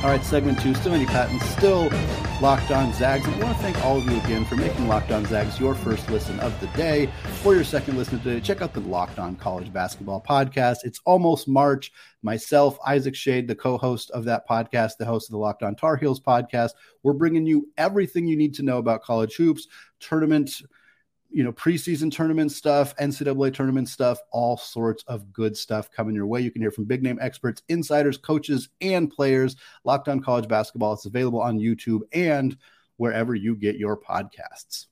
All 0.04 0.10
right, 0.10 0.22
segment 0.22 0.60
two, 0.60 0.74
still 0.74 0.92
Andy 0.92 1.06
Patton, 1.06 1.40
still 1.40 1.88
Locked 2.42 2.70
On 2.70 2.92
Zags. 2.92 3.24
And 3.24 3.36
I 3.36 3.46
want 3.46 3.56
to 3.56 3.62
thank 3.62 3.82
all 3.82 3.96
of 3.96 4.04
you 4.04 4.18
again 4.18 4.44
for 4.44 4.54
making 4.54 4.86
Locked 4.86 5.10
On 5.10 5.24
Zags 5.24 5.58
your 5.58 5.74
first 5.74 6.10
listen 6.10 6.38
of 6.40 6.60
the 6.60 6.66
day. 6.76 7.08
For 7.42 7.54
your 7.54 7.64
second 7.64 7.96
listen 7.96 8.20
today, 8.20 8.38
check 8.38 8.60
out 8.60 8.74
the 8.74 8.80
Locked 8.80 9.18
On 9.18 9.34
College 9.34 9.72
Basketball 9.72 10.22
Podcast. 10.22 10.80
It's 10.84 11.00
almost 11.06 11.48
March. 11.48 11.90
Myself, 12.20 12.76
Isaac 12.86 13.14
Schade, 13.14 13.48
the 13.48 13.54
co 13.54 13.78
host 13.78 14.10
of 14.10 14.26
that 14.26 14.46
podcast, 14.46 14.98
the 14.98 15.06
host 15.06 15.30
of 15.30 15.32
the 15.32 15.38
Locked 15.38 15.62
On 15.62 15.74
Tar 15.74 15.96
Heels 15.96 16.20
podcast, 16.20 16.72
we're 17.02 17.14
bringing 17.14 17.46
you 17.46 17.70
everything 17.78 18.26
you 18.26 18.36
need 18.36 18.52
to 18.56 18.62
know 18.62 18.76
about 18.76 19.02
college 19.02 19.36
hoops, 19.36 19.68
tournament 20.00 20.60
you 21.34 21.42
know, 21.42 21.52
preseason 21.52 22.12
tournament 22.12 22.52
stuff, 22.52 22.94
NCAA 22.94 23.52
tournament 23.52 23.88
stuff, 23.88 24.20
all 24.30 24.56
sorts 24.56 25.02
of 25.08 25.32
good 25.32 25.56
stuff 25.56 25.90
coming 25.90 26.14
your 26.14 26.28
way. 26.28 26.40
You 26.40 26.52
can 26.52 26.62
hear 26.62 26.70
from 26.70 26.84
big 26.84 27.02
name 27.02 27.18
experts, 27.20 27.60
insiders, 27.68 28.16
coaches, 28.16 28.68
and 28.80 29.10
players. 29.10 29.56
Locked 29.82 30.06
on 30.06 30.22
College 30.22 30.46
Basketball. 30.46 30.92
It's 30.92 31.06
available 31.06 31.40
on 31.40 31.58
YouTube 31.58 32.02
and 32.12 32.56
wherever 32.98 33.34
you 33.34 33.56
get 33.56 33.74
your 33.74 33.96
podcasts. 33.96 34.86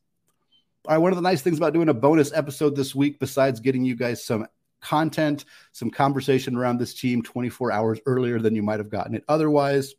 All 0.88 0.96
right, 0.96 0.99
one 0.99 1.12
of 1.12 1.16
the 1.16 1.22
nice 1.22 1.42
things 1.42 1.58
about 1.58 1.75
doing 1.75 1.88
a 1.88 1.94
bonus 1.94 2.32
episode 2.32 2.75
this 2.75 2.92
week, 2.92 3.20
besides 3.20 3.61
getting 3.61 3.84
you 3.84 3.94
guys 3.94 4.25
some 4.25 4.49
content, 4.80 5.44
some 5.70 5.92
conversation 5.92 6.56
around 6.56 6.78
this 6.78 6.92
team 6.92 7.22
24 7.22 7.70
hours 7.70 8.00
earlier 8.04 8.40
than 8.40 8.56
you 8.56 8.64
might 8.64 8.80
have 8.80 8.90
gotten 8.90 9.14
it 9.14 9.22
otherwise, 9.28 9.94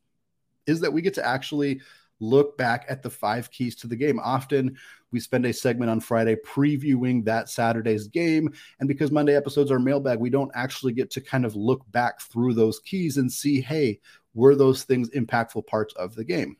is 0.67 0.81
that 0.81 0.91
we 0.91 1.01
get 1.01 1.13
to 1.13 1.25
actually 1.25 1.79
look 2.19 2.57
back 2.57 2.85
at 2.89 3.01
the 3.01 3.09
five 3.09 3.49
keys 3.49 3.75
to 3.77 3.87
the 3.87 3.95
game. 3.95 4.19
Often 4.19 4.77
we 5.13 5.19
spend 5.19 5.45
a 5.45 5.53
segment 5.53 5.89
on 5.89 5.99
Friday 5.99 6.35
previewing 6.35 7.23
that 7.25 7.49
Saturday's 7.49 8.07
game. 8.07 8.51
And 8.79 8.89
because 8.89 9.11
Monday 9.11 9.35
episodes 9.35 9.71
are 9.71 9.79
mailbag, 9.79 10.19
we 10.19 10.29
don't 10.29 10.51
actually 10.55 10.93
get 10.93 11.11
to 11.11 11.21
kind 11.21 11.45
of 11.45 11.55
look 11.55 11.89
back 11.91 12.19
through 12.19 12.55
those 12.55 12.79
keys 12.79 13.17
and 13.17 13.31
see, 13.31 13.61
hey, 13.61 13.99
were 14.33 14.55
those 14.55 14.83
things 14.83 15.09
impactful 15.11 15.67
parts 15.67 15.93
of 15.93 16.15
the 16.15 16.23
game? 16.23 16.57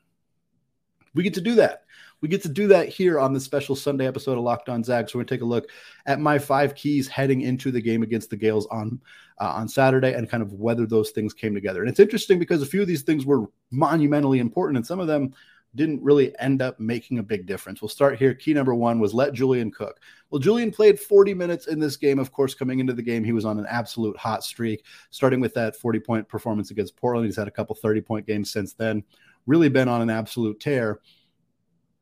We 1.15 1.24
get 1.24 1.33
to 1.36 1.41
do 1.41 1.55
that. 1.55 1.81
We 2.22 2.29
get 2.29 2.41
to 2.43 2.50
do 2.50 2.67
that 2.67 2.88
here 2.88 3.19
on 3.19 3.33
the 3.33 3.39
special 3.39 3.75
Sunday 3.75 4.07
episode 4.07 4.38
of 4.38 4.45
Locked 4.45 4.69
On 4.69 4.81
Zags. 4.81 5.12
So 5.12 5.19
we're 5.19 5.24
going 5.24 5.27
to 5.27 5.36
take 5.36 5.41
a 5.41 5.45
look 5.45 5.69
at 6.05 6.22
my 6.22 6.39
five 6.39 6.74
keys 6.74 7.07
heading 7.07 7.41
into 7.41 7.69
the 7.69 7.81
game 7.81 8.01
against 8.01 8.29
the 8.29 8.38
Gaels 8.38 8.65
on 8.67 9.01
uh, 9.41 9.50
on 9.50 9.67
Saturday 9.67 10.13
and 10.13 10.29
kind 10.29 10.41
of 10.41 10.53
whether 10.53 10.86
those 10.86 11.12
things 11.12 11.33
came 11.33 11.53
together. 11.53 11.81
And 11.81 11.89
it's 11.89 12.00
interesting 12.00 12.39
because 12.39 12.62
a 12.62 12.65
few 12.65 12.81
of 12.81 12.88
these 12.88 13.01
things 13.01 13.25
were 13.25 13.48
monumentally 13.72 14.39
important, 14.39 14.77
and 14.77 14.88
some 14.88 15.01
of 15.01 15.07
them 15.07 15.33
didn't 15.75 16.03
really 16.03 16.38
end 16.39 16.62
up 16.62 16.80
making 16.80 17.20
a 17.20 17.24
big 17.24 17.46
difference. 17.46 17.82
We'll 17.82 17.89
start 17.89 18.18
here. 18.20 18.34
Key 18.34 18.53
number 18.53 18.75
one 18.75 19.00
was 19.00 19.13
let 19.13 19.34
Julian 19.34 19.72
cook. 19.72 20.00
Well, 20.30 20.39
Julian 20.39 20.72
played 20.72 21.00
40 21.00 21.34
minutes 21.34 21.68
in 21.68 21.80
this 21.80 21.98
game. 21.98 22.20
Of 22.20 22.32
course, 22.32 22.53
coming 22.53 22.80
into 22.80 22.94
the 22.94 23.01
game, 23.01 23.24
he 23.24 23.34
was 23.34 23.46
on 23.46 23.60
an 23.60 23.65
absolute 23.68 24.18
hot 24.18 24.44
streak, 24.44 24.86
starting 25.10 25.39
with 25.39 25.53
that 25.56 25.75
40 25.75 26.00
point 26.00 26.27
performance 26.27 26.72
against 26.72 26.96
Portland. 26.96 27.25
He's 27.25 27.36
had 27.36 27.48
a 27.48 27.51
couple 27.51 27.75
30 27.75 28.01
point 28.01 28.27
games 28.27 28.51
since 28.51 28.74
then, 28.74 29.03
really 29.48 29.70
been 29.70 29.88
on 29.88 30.01
an 30.01 30.10
absolute 30.10 30.60
tear. 30.60 31.00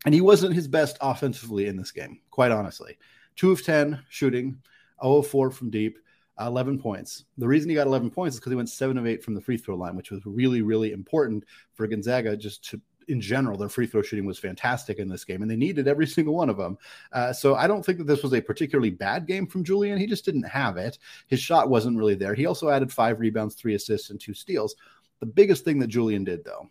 And 0.05 0.13
he 0.13 0.21
wasn't 0.21 0.55
his 0.55 0.67
best 0.67 0.97
offensively 0.99 1.67
in 1.67 1.77
this 1.77 1.91
game, 1.91 2.19
quite 2.31 2.51
honestly. 2.51 2.97
Two 3.35 3.51
of 3.51 3.63
10 3.63 4.03
shooting, 4.09 4.57
0 5.01 5.17
of 5.17 5.27
4 5.27 5.51
from 5.51 5.69
deep. 5.69 5.97
11 6.39 6.79
points. 6.79 7.25
The 7.37 7.47
reason 7.47 7.69
he 7.69 7.75
got 7.75 7.85
11 7.85 8.09
points 8.09 8.35
is 8.35 8.39
because 8.39 8.51
he 8.51 8.55
went 8.55 8.69
7 8.69 8.97
of 8.97 9.05
8 9.05 9.23
from 9.23 9.35
the 9.35 9.41
free 9.41 9.57
throw 9.57 9.75
line, 9.75 9.95
which 9.95 10.09
was 10.09 10.21
really, 10.25 10.61
really 10.63 10.91
important 10.91 11.43
for 11.73 11.85
Gonzaga 11.85 12.35
just 12.35 12.67
to 12.69 12.81
in 13.11 13.21
general, 13.21 13.57
their 13.57 13.69
free 13.69 13.85
throw 13.85 14.01
shooting 14.01 14.25
was 14.25 14.39
fantastic 14.39 14.97
in 14.97 15.09
this 15.09 15.25
game, 15.25 15.41
and 15.41 15.51
they 15.51 15.55
needed 15.55 15.87
every 15.87 16.07
single 16.07 16.35
one 16.35 16.49
of 16.49 16.57
them. 16.57 16.77
Uh, 17.11 17.33
so 17.33 17.55
I 17.55 17.67
don't 17.67 17.85
think 17.85 17.97
that 17.97 18.07
this 18.07 18.23
was 18.23 18.33
a 18.33 18.41
particularly 18.41 18.89
bad 18.89 19.27
game 19.27 19.45
from 19.45 19.63
Julian. 19.63 19.97
He 19.97 20.07
just 20.07 20.25
didn't 20.25 20.43
have 20.43 20.77
it. 20.77 20.97
His 21.27 21.39
shot 21.39 21.69
wasn't 21.69 21.97
really 21.97 22.15
there. 22.15 22.33
He 22.33 22.45
also 22.45 22.69
added 22.69 22.91
five 22.91 23.19
rebounds, 23.19 23.55
three 23.55 23.75
assists, 23.75 24.09
and 24.09 24.19
two 24.19 24.33
steals. 24.33 24.75
The 25.19 25.25
biggest 25.25 25.63
thing 25.63 25.79
that 25.79 25.87
Julian 25.87 26.23
did, 26.23 26.43
though, 26.43 26.69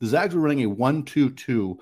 the 0.00 0.06
Zags 0.06 0.34
were 0.34 0.40
running 0.40 0.64
a 0.64 0.68
one-two-two 0.68 1.78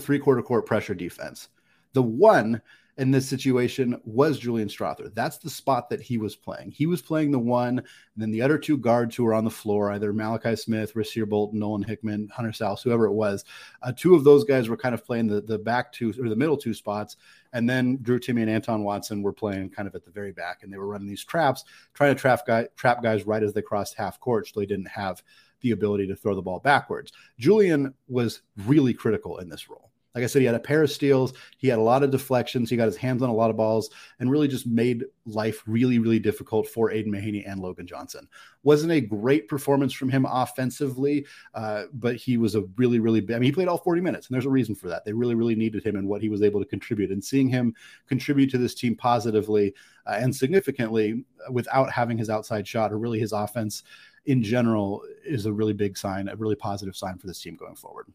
three-quarter 0.00 0.42
court 0.42 0.66
pressure 0.66 0.94
defense. 0.94 1.48
The 1.92 2.02
one 2.02 2.60
in 2.98 3.10
this 3.10 3.28
situation 3.28 4.00
was 4.04 4.38
Julian 4.38 4.68
Strawther. 4.68 5.14
That's 5.14 5.38
the 5.38 5.50
spot 5.50 5.88
that 5.90 6.02
he 6.02 6.18
was 6.18 6.36
playing. 6.36 6.70
He 6.70 6.86
was 6.86 7.00
playing 7.00 7.30
the 7.30 7.38
one, 7.38 7.78
and 7.78 7.86
then 8.16 8.30
the 8.30 8.42
other 8.42 8.58
two 8.58 8.76
guards 8.76 9.16
who 9.16 9.24
were 9.24 9.34
on 9.34 9.44
the 9.44 9.50
floor, 9.50 9.90
either 9.90 10.12
Malachi 10.12 10.56
Smith, 10.56 10.94
Rasir 10.94 11.28
Bolton, 11.28 11.58
Nolan 11.58 11.82
Hickman, 11.82 12.28
Hunter 12.28 12.50
Sallis, 12.50 12.82
whoever 12.82 13.06
it 13.06 13.12
was. 13.12 13.44
Uh, 13.82 13.92
two 13.96 14.14
of 14.14 14.24
those 14.24 14.44
guys 14.44 14.68
were 14.68 14.76
kind 14.76 14.94
of 14.94 15.04
playing 15.04 15.28
the, 15.28 15.40
the 15.40 15.58
back 15.58 15.92
two 15.92 16.12
or 16.20 16.28
the 16.28 16.36
middle 16.36 16.56
two 16.56 16.74
spots. 16.74 17.16
And 17.52 17.68
then 17.68 17.98
Drew 18.02 18.20
Timme 18.20 18.42
and 18.42 18.50
Anton 18.50 18.84
Watson 18.84 19.22
were 19.22 19.32
playing 19.32 19.70
kind 19.70 19.88
of 19.88 19.94
at 19.94 20.04
the 20.04 20.10
very 20.10 20.32
back, 20.32 20.62
and 20.62 20.72
they 20.72 20.78
were 20.78 20.86
running 20.86 21.08
these 21.08 21.24
traps, 21.24 21.64
trying 21.94 22.14
to 22.14 22.20
trap, 22.20 22.46
guy, 22.46 22.68
trap 22.76 23.02
guys 23.02 23.26
right 23.26 23.42
as 23.42 23.52
they 23.52 23.62
crossed 23.62 23.96
half 23.96 24.20
court, 24.20 24.46
so 24.46 24.60
they 24.60 24.66
didn't 24.66 24.88
have 24.88 25.22
the 25.60 25.72
ability 25.72 26.06
to 26.06 26.16
throw 26.16 26.34
the 26.34 26.42
ball 26.42 26.58
backwards. 26.58 27.12
Julian 27.38 27.94
was 28.08 28.42
really 28.66 28.94
critical 28.94 29.38
in 29.38 29.48
this 29.48 29.68
role. 29.68 29.89
Like 30.14 30.24
I 30.24 30.26
said, 30.26 30.40
he 30.40 30.46
had 30.46 30.56
a 30.56 30.60
pair 30.60 30.82
of 30.82 30.90
steals. 30.90 31.32
He 31.58 31.68
had 31.68 31.78
a 31.78 31.82
lot 31.82 32.02
of 32.02 32.10
deflections. 32.10 32.68
He 32.68 32.76
got 32.76 32.86
his 32.86 32.96
hands 32.96 33.22
on 33.22 33.28
a 33.28 33.34
lot 33.34 33.50
of 33.50 33.56
balls 33.56 33.90
and 34.18 34.30
really 34.30 34.48
just 34.48 34.66
made 34.66 35.04
life 35.24 35.62
really, 35.66 35.98
really 35.98 36.18
difficult 36.18 36.66
for 36.66 36.90
Aidan 36.90 37.12
Mahaney 37.12 37.48
and 37.48 37.60
Logan 37.60 37.86
Johnson. 37.86 38.28
Wasn't 38.64 38.90
a 38.90 39.00
great 39.00 39.46
performance 39.46 39.92
from 39.92 40.10
him 40.10 40.26
offensively, 40.28 41.26
uh, 41.54 41.84
but 41.92 42.16
he 42.16 42.36
was 42.38 42.56
a 42.56 42.62
really, 42.76 42.98
really, 42.98 43.20
big. 43.20 43.36
I 43.36 43.38
mean, 43.38 43.46
he 43.46 43.52
played 43.52 43.68
all 43.68 43.78
40 43.78 44.00
minutes, 44.00 44.26
and 44.26 44.34
there's 44.34 44.46
a 44.46 44.50
reason 44.50 44.74
for 44.74 44.88
that. 44.88 45.04
They 45.04 45.12
really, 45.12 45.36
really 45.36 45.54
needed 45.54 45.84
him 45.84 45.96
and 45.96 46.08
what 46.08 46.22
he 46.22 46.28
was 46.28 46.42
able 46.42 46.60
to 46.60 46.66
contribute. 46.66 47.12
And 47.12 47.22
seeing 47.22 47.48
him 47.48 47.74
contribute 48.08 48.50
to 48.50 48.58
this 48.58 48.74
team 48.74 48.96
positively 48.96 49.74
uh, 50.06 50.18
and 50.20 50.34
significantly 50.34 51.24
without 51.50 51.90
having 51.90 52.18
his 52.18 52.30
outside 52.30 52.66
shot 52.66 52.92
or 52.92 52.98
really 52.98 53.20
his 53.20 53.32
offense 53.32 53.84
in 54.26 54.42
general 54.42 55.02
is 55.24 55.46
a 55.46 55.52
really 55.52 55.72
big 55.72 55.96
sign, 55.96 56.28
a 56.28 56.36
really 56.36 56.56
positive 56.56 56.96
sign 56.96 57.16
for 57.16 57.26
this 57.26 57.40
team 57.40 57.56
going 57.56 57.76
forward. 57.76 58.06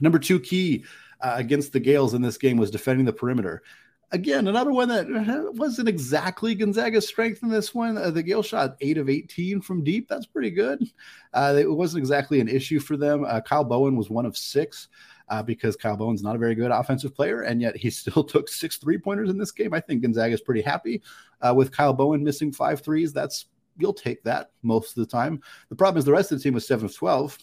Number 0.00 0.18
two 0.18 0.40
key 0.40 0.84
uh, 1.20 1.34
against 1.36 1.72
the 1.72 1.80
Gaels 1.80 2.14
in 2.14 2.22
this 2.22 2.38
game 2.38 2.56
was 2.56 2.70
defending 2.70 3.06
the 3.06 3.12
perimeter. 3.12 3.62
Again, 4.10 4.48
another 4.48 4.72
one 4.72 4.88
that 4.88 5.06
uh, 5.06 5.52
wasn't 5.52 5.88
exactly 5.88 6.54
Gonzaga's 6.54 7.06
strength 7.06 7.42
in 7.42 7.50
this 7.50 7.74
one. 7.74 7.98
Uh, 7.98 8.10
the 8.10 8.22
Gael 8.22 8.42
shot 8.42 8.76
eight 8.80 8.96
of 8.96 9.10
18 9.10 9.60
from 9.60 9.84
deep. 9.84 10.08
That's 10.08 10.24
pretty 10.24 10.50
good. 10.50 10.82
Uh, 11.34 11.56
it 11.58 11.70
wasn't 11.70 12.00
exactly 12.00 12.40
an 12.40 12.48
issue 12.48 12.80
for 12.80 12.96
them. 12.96 13.26
Uh, 13.26 13.42
Kyle 13.42 13.64
Bowen 13.64 13.96
was 13.96 14.08
one 14.08 14.24
of 14.24 14.36
six. 14.36 14.88
Uh, 15.30 15.42
because 15.42 15.76
Kyle 15.76 15.94
Bowen's 15.94 16.22
not 16.22 16.36
a 16.36 16.38
very 16.38 16.54
good 16.54 16.70
offensive 16.70 17.14
player, 17.14 17.42
and 17.42 17.60
yet 17.60 17.76
he 17.76 17.90
still 17.90 18.24
took 18.24 18.48
six 18.48 18.78
three 18.78 18.96
pointers 18.96 19.28
in 19.28 19.36
this 19.36 19.52
game. 19.52 19.74
I 19.74 19.80
think 19.80 20.00
Gonzaga 20.00 20.32
is 20.32 20.40
pretty 20.40 20.62
happy 20.62 21.02
uh, 21.42 21.52
with 21.54 21.70
Kyle 21.70 21.92
Bowen 21.92 22.24
missing 22.24 22.50
five 22.50 22.80
threes. 22.80 23.12
That's 23.12 23.44
you'll 23.76 23.92
take 23.92 24.22
that 24.24 24.52
most 24.62 24.96
of 24.96 25.06
the 25.06 25.10
time. 25.10 25.42
The 25.68 25.76
problem 25.76 25.98
is 25.98 26.06
the 26.06 26.12
rest 26.12 26.32
of 26.32 26.38
the 26.38 26.42
team 26.42 26.54
was 26.54 26.66
seven 26.66 26.86
of 26.86 26.96
twelve 26.96 27.36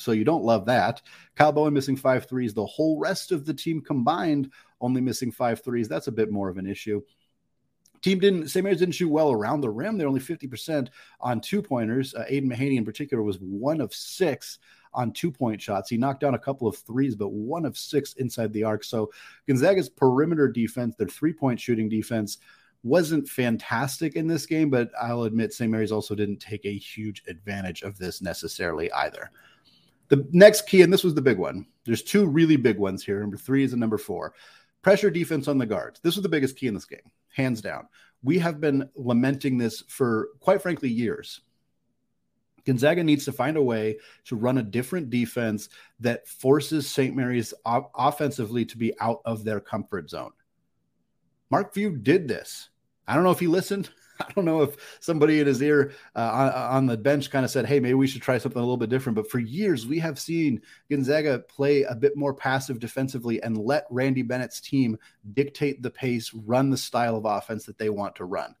so 0.00 0.12
you 0.12 0.24
don't 0.24 0.44
love 0.44 0.66
that. 0.66 1.02
Kyle 1.36 1.52
Bowen 1.52 1.74
missing 1.74 1.96
five 1.96 2.26
threes. 2.26 2.54
The 2.54 2.66
whole 2.66 2.98
rest 2.98 3.32
of 3.32 3.44
the 3.44 3.54
team 3.54 3.80
combined 3.80 4.50
only 4.80 5.00
missing 5.00 5.30
five 5.30 5.62
threes. 5.62 5.88
That's 5.88 6.06
a 6.06 6.12
bit 6.12 6.30
more 6.30 6.48
of 6.48 6.58
an 6.58 6.66
issue. 6.66 7.02
Team 8.02 8.18
didn't, 8.18 8.48
St. 8.48 8.64
Mary's 8.64 8.78
didn't 8.78 8.94
shoot 8.94 9.10
well 9.10 9.30
around 9.30 9.60
the 9.60 9.68
rim. 9.68 9.98
They're 9.98 10.08
only 10.08 10.20
50% 10.20 10.88
on 11.20 11.40
two 11.40 11.60
pointers. 11.60 12.14
Uh, 12.14 12.24
Aidan 12.28 12.48
Mahaney 12.48 12.78
in 12.78 12.84
particular 12.84 13.22
was 13.22 13.36
one 13.40 13.80
of 13.82 13.92
six 13.92 14.58
on 14.94 15.12
two 15.12 15.30
point 15.30 15.60
shots. 15.60 15.90
He 15.90 15.98
knocked 15.98 16.20
down 16.20 16.34
a 16.34 16.38
couple 16.38 16.66
of 16.66 16.78
threes, 16.78 17.14
but 17.14 17.32
one 17.32 17.66
of 17.66 17.76
six 17.76 18.14
inside 18.14 18.54
the 18.54 18.64
arc. 18.64 18.84
So 18.84 19.12
Gonzaga's 19.46 19.90
perimeter 19.90 20.48
defense, 20.48 20.96
their 20.96 21.08
three 21.08 21.34
point 21.34 21.60
shooting 21.60 21.90
defense, 21.90 22.38
wasn't 22.82 23.28
fantastic 23.28 24.16
in 24.16 24.26
this 24.26 24.46
game, 24.46 24.70
but 24.70 24.90
I'll 25.00 25.24
admit 25.24 25.52
St. 25.52 25.70
Mary's 25.70 25.92
also 25.92 26.14
didn't 26.14 26.38
take 26.38 26.64
a 26.64 26.76
huge 26.76 27.22
advantage 27.28 27.82
of 27.82 27.98
this 27.98 28.22
necessarily 28.22 28.90
either. 28.92 29.30
The 30.10 30.28
next 30.32 30.62
key, 30.62 30.82
and 30.82 30.92
this 30.92 31.04
was 31.04 31.14
the 31.14 31.22
big 31.22 31.38
one. 31.38 31.66
There's 31.84 32.02
two 32.02 32.26
really 32.26 32.56
big 32.56 32.78
ones 32.78 33.04
here. 33.04 33.20
Number 33.20 33.36
three 33.36 33.62
is 33.64 33.72
and 33.72 33.80
number 33.80 33.96
four. 33.96 34.34
Pressure 34.82 35.10
defense 35.10 35.46
on 35.46 35.56
the 35.56 35.66
guards. 35.66 36.00
This 36.00 36.16
was 36.16 36.22
the 36.22 36.28
biggest 36.28 36.56
key 36.56 36.66
in 36.66 36.74
this 36.74 36.84
game, 36.84 37.10
hands 37.28 37.62
down. 37.62 37.86
We 38.22 38.38
have 38.40 38.60
been 38.60 38.90
lamenting 38.96 39.56
this 39.56 39.82
for 39.88 40.30
quite 40.40 40.60
frankly 40.60 40.88
years. 40.88 41.40
Gonzaga 42.66 43.02
needs 43.02 43.24
to 43.24 43.32
find 43.32 43.56
a 43.56 43.62
way 43.62 43.98
to 44.24 44.36
run 44.36 44.58
a 44.58 44.62
different 44.62 45.10
defense 45.10 45.68
that 46.00 46.28
forces 46.28 46.90
St. 46.90 47.14
Mary's 47.14 47.54
offensively 47.64 48.64
to 48.66 48.76
be 48.76 48.92
out 49.00 49.22
of 49.24 49.44
their 49.44 49.60
comfort 49.60 50.10
zone. 50.10 50.32
Mark 51.50 51.72
Few 51.72 51.96
did 51.96 52.28
this. 52.28 52.68
I 53.06 53.14
don't 53.14 53.24
know 53.24 53.30
if 53.30 53.40
he 53.40 53.46
listened. 53.46 53.90
I 54.28 54.32
don't 54.32 54.44
know 54.44 54.62
if 54.62 54.98
somebody 55.00 55.40
in 55.40 55.46
his 55.46 55.62
ear 55.62 55.92
uh, 56.14 56.30
on, 56.32 56.52
on, 56.52 56.86
the 56.86 56.96
bench 56.96 57.30
kind 57.30 57.44
of 57.44 57.50
said, 57.50 57.66
"Hey, 57.66 57.80
maybe 57.80 57.94
we 57.94 58.06
should 58.06 58.22
try 58.22 58.38
something 58.38 58.58
a 58.58 58.64
little 58.64 58.76
bit 58.76 58.90
different." 58.90 59.16
But 59.16 59.30
for 59.30 59.38
years, 59.38 59.86
we 59.86 59.98
have 59.98 60.18
seen 60.18 60.60
Gonzaga 60.90 61.38
play 61.40 61.82
a 61.84 61.94
bit 61.94 62.16
more 62.16 62.34
passive 62.34 62.78
defensively 62.78 63.42
and 63.42 63.56
let 63.56 63.86
Randy 63.90 64.22
Bennett's 64.22 64.60
team 64.60 64.98
dictate 65.32 65.82
the 65.82 65.90
pace, 65.90 66.32
run 66.34 66.70
the 66.70 66.76
style 66.76 67.16
of 67.16 67.24
offense 67.24 67.64
that 67.66 67.78
they 67.78 67.88
want 67.88 68.16
to 68.16 68.24
run. 68.24 68.54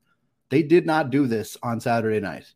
They 0.48 0.62
did 0.62 0.86
not 0.86 1.10
do 1.10 1.26
this 1.26 1.56
on 1.62 1.80
Saturday 1.80 2.20
night. 2.20 2.52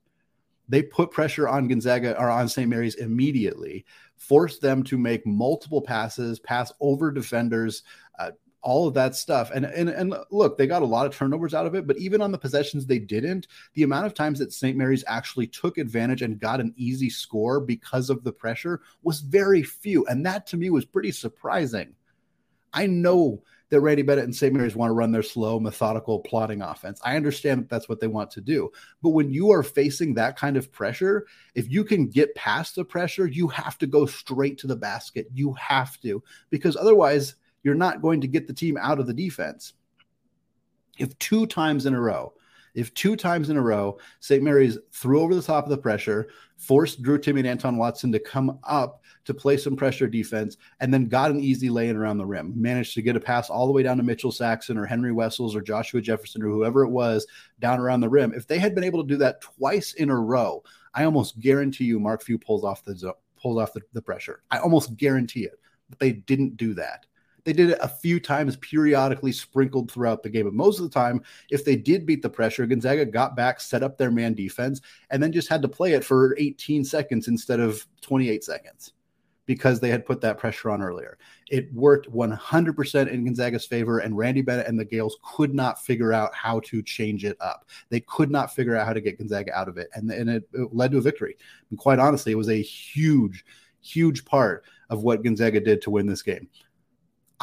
They 0.69 0.83
put 0.83 1.11
pressure 1.11 1.49
on 1.49 1.69
Gonzaga 1.69 2.19
or 2.19 2.31
on 2.31 2.49
St. 2.49 2.69
Mary's 2.69 2.95
immediately, 2.95 3.85
forced 4.17 4.63
them 4.63 4.83
to 4.85 4.97
make 4.97 5.27
multiple 5.27 5.83
passes, 5.83 6.39
pass 6.39 6.73
over 6.81 7.13
defenders, 7.13 7.83
uh, 8.19 8.31
all 8.65 8.89
of 8.89 8.95
that 8.95 9.15
stuff. 9.15 9.51
And, 9.55 9.65
and 9.67 9.89
and 9.89 10.15
look, 10.31 10.59
they 10.59 10.67
got 10.67 10.83
a 10.83 10.87
lot 10.87 11.07
of 11.07 11.15
turnovers 11.15 11.55
out 11.55 11.67
of 11.67 11.75
it, 11.75 11.87
but 11.87 11.99
even 11.99 12.21
on 12.21 12.33
the 12.33 12.39
possessions 12.39 12.87
they 12.87 12.99
didn't, 12.99 13.47
the 13.75 13.85
amount 13.85 14.07
of 14.07 14.15
times 14.15 14.39
that 14.41 14.53
St. 14.53 14.77
Mary's 14.77 15.05
actually 15.07 15.47
took 15.47 15.79
advantage 15.79 16.23
and 16.23 16.41
got 16.41 16.61
an 16.61 16.75
easy 16.77 17.11
score 17.11 17.61
because 17.61 18.11
of 18.11 18.25
the 18.25 18.33
pressure 18.33 18.81
was 19.03 19.21
very 19.21 19.63
few. 19.63 20.07
And 20.07 20.25
that 20.27 20.47
to 20.49 20.57
me 20.57 20.71
was 20.71 20.85
pretty 20.85 21.13
surprising. 21.13 21.95
I 22.73 22.87
know 22.87 23.43
that 23.69 23.81
Randy 23.81 24.03
Bennett 24.03 24.25
and 24.25 24.35
St. 24.35 24.53
Mary's 24.53 24.77
want 24.77 24.91
to 24.91 24.95
run 24.95 25.13
their 25.13 25.23
slow, 25.23 25.61
methodical, 25.61 26.21
plotting 26.21 26.63
offense. 26.63 27.01
I 27.05 27.17
understand 27.17 27.63
that 27.63 27.69
that's 27.69 27.89
what 27.89 28.01
they 28.01 28.07
want 28.07 28.31
to 28.33 28.41
do. 28.41 28.71
But 29.03 29.11
when 29.11 29.31
you 29.31 29.51
are 29.51 29.63
facing 29.63 30.15
that 30.15 30.37
kind 30.37 30.57
of 30.57 30.73
pressure, 30.73 31.27
if 31.55 31.71
you 31.71 31.85
can 31.85 32.09
get 32.09 32.35
past 32.35 32.77
the 32.77 32.85
pressure, 32.85 33.27
you 33.27 33.49
have 33.49 33.79
to 33.79 33.87
go 33.87 34.07
straight 34.07 34.59
to 34.59 34.67
the 34.67 34.77
basket. 34.77 35.29
You 35.33 35.53
have 35.55 36.01
to, 36.01 36.23
because 36.51 36.77
otherwise, 36.77 37.37
you're 37.65 37.75
not 37.75 38.03
going 38.03 38.21
to 38.21 38.29
get 38.29 38.47
the 38.47 38.55
team 38.55 38.79
out 38.81 39.01
of 39.01 39.07
the 39.07 39.15
defense. 39.15 39.73
If 40.99 41.19
two 41.19 41.47
times 41.47 41.87
in 41.87 41.95
a 41.95 42.01
row, 42.01 42.35
if 42.75 42.93
two 42.95 43.17
times 43.17 43.51
in 43.51 43.57
a 43.57 43.63
row, 43.63 43.99
St. 44.21 44.43
Mary's 44.43 44.79
threw 44.93 45.21
over 45.21 45.35
the 45.35 45.43
top 45.43 45.65
of 45.65 45.71
the 45.71 45.79
pressure, 45.79 46.29
forced 46.57 47.03
Drew 47.03 47.19
Timme 47.19 47.39
and 47.39 47.47
Anton 47.47 47.77
Watson 47.77 48.11
to 48.13 48.19
come 48.19 48.59
up 48.65 49.03
to 49.25 49.33
play 49.33 49.57
some 49.57 49.77
pressure 49.77 50.07
defense, 50.07 50.57
and 50.81 50.93
then 50.93 51.07
got 51.07 51.31
an 51.31 51.41
easy 51.41 51.71
lay 51.71 51.89
in 51.89 51.97
around 51.97 52.19
the 52.19 52.27
rim. 52.27 52.53
Managed 52.55 52.95
to 52.95 53.03
get 53.03 53.17
a 53.17 53.21
pass 53.21 53.49
all 53.49 53.67
the 53.67 53.73
way 53.73 53.83
down 53.83 53.97
to 53.97 54.03
Mitchell 54.03 54.33
Saxen 54.33 54.77
or 54.77 54.85
Henry 54.85 55.13
Wessels 55.13 55.57
or 55.57 55.63
Joshua 55.63 56.01
Jefferson 56.01 56.43
or 56.43 56.49
whoever 56.49 56.85
it 56.85 56.91
was 56.91 57.27
down 57.61 57.81
around 57.81 58.01
the 58.01 58.09
rim. 58.09 58.35
If 58.35 58.47
they 58.47 58.59
had 58.59 58.75
been 58.75 58.85
able 58.85 59.03
to 59.03 59.09
do 59.09 59.17
that 59.19 59.41
twice 59.41 59.95
in 59.95 60.11
a 60.11 60.21
row, 60.21 60.63
I 60.95 61.05
almost 61.05 61.41
guarantee 61.41 61.85
you 61.85 61.99
Mark 61.99 62.23
Few 62.23 62.39
pulls 62.39 62.65
off 62.65 62.85
the 62.85 63.15
pulls 63.37 63.59
off 63.59 63.73
the, 63.73 63.81
the 63.93 64.03
pressure. 64.03 64.43
I 64.51 64.59
almost 64.59 64.97
guarantee 64.97 65.45
it. 65.45 65.59
But 65.89 65.99
they 65.99 66.13
didn't 66.13 66.57
do 66.57 66.75
that. 66.75 67.07
They 67.45 67.53
did 67.53 67.71
it 67.71 67.79
a 67.81 67.89
few 67.89 68.21
times, 68.21 68.57
periodically 68.57 69.33
sprinkled 69.33 69.91
throughout 69.91 70.23
the 70.23 70.31
game. 70.31 70.45
But 70.45 70.55
most 70.55 70.79
of 70.79 70.85
the 70.85 70.91
time, 70.91 71.23
if 71.51 71.65
they 71.65 71.77
did 71.77 72.07
beat 72.07 72.23
the 72.23 72.31
pressure, 72.31 72.67
Gonzaga 72.67 73.05
got 73.05 73.37
back, 73.37 73.61
set 73.61 73.83
up 73.83 73.99
their 73.99 74.11
man 74.11 74.35
defense, 74.35 74.81
and 75.11 75.23
then 75.23 75.33
just 75.33 75.49
had 75.49 75.63
to 75.63 75.69
play 75.69 75.93
it 75.93 76.05
for 76.05 76.37
18 76.39 76.85
seconds 76.85 77.29
instead 77.29 77.61
of 77.61 77.87
28 78.01 78.43
seconds 78.43 78.93
because 79.47 79.81
they 79.81 79.91
had 79.91 80.07
put 80.07 80.21
that 80.23 80.39
pressure 80.39 80.71
on 80.71 80.83
earlier. 80.83 81.19
It 81.51 81.73
worked 81.73 82.11
100% 82.11 83.09
in 83.09 83.25
Gonzaga's 83.25 83.67
favor, 83.67 83.99
and 83.99 84.17
Randy 84.17 84.43
Bennett 84.43 84.67
and 84.67 84.79
the 84.79 84.85
Gaels 84.85 85.17
could 85.23 85.55
not 85.55 85.85
figure 85.85 86.13
out 86.13 86.35
how 86.35 86.61
to 86.61 86.83
change 86.83 87.25
it 87.25 87.37
up. 87.41 87.67
They 87.91 88.01
could 88.01 88.31
not 88.31 88.55
figure 88.55 88.77
out 88.77 88.87
how 88.87 88.93
to 88.93 89.01
get 89.01 89.19
Gonzaga 89.19 89.57
out 89.57 89.69
of 89.69 89.77
it, 89.77 89.89
and, 89.95 90.11
and 90.11 90.31
it, 90.31 90.49
it 90.53 90.75
led 90.75 90.93
to 90.93 90.99
a 90.99 91.03
victory. 91.03 91.37
And 91.71 91.79
quite 91.79 91.99
honestly, 91.99 92.33
it 92.33 92.37
was 92.37 92.49
a 92.49 92.63
huge, 92.63 93.45
huge 93.81 94.25
part 94.25 94.65
of 94.91 95.03
what 95.03 95.23
Gonzaga 95.23 95.61
did 95.61 95.83
to 95.83 95.91
win 95.91 96.07
this 96.07 96.23
game. 96.23 96.49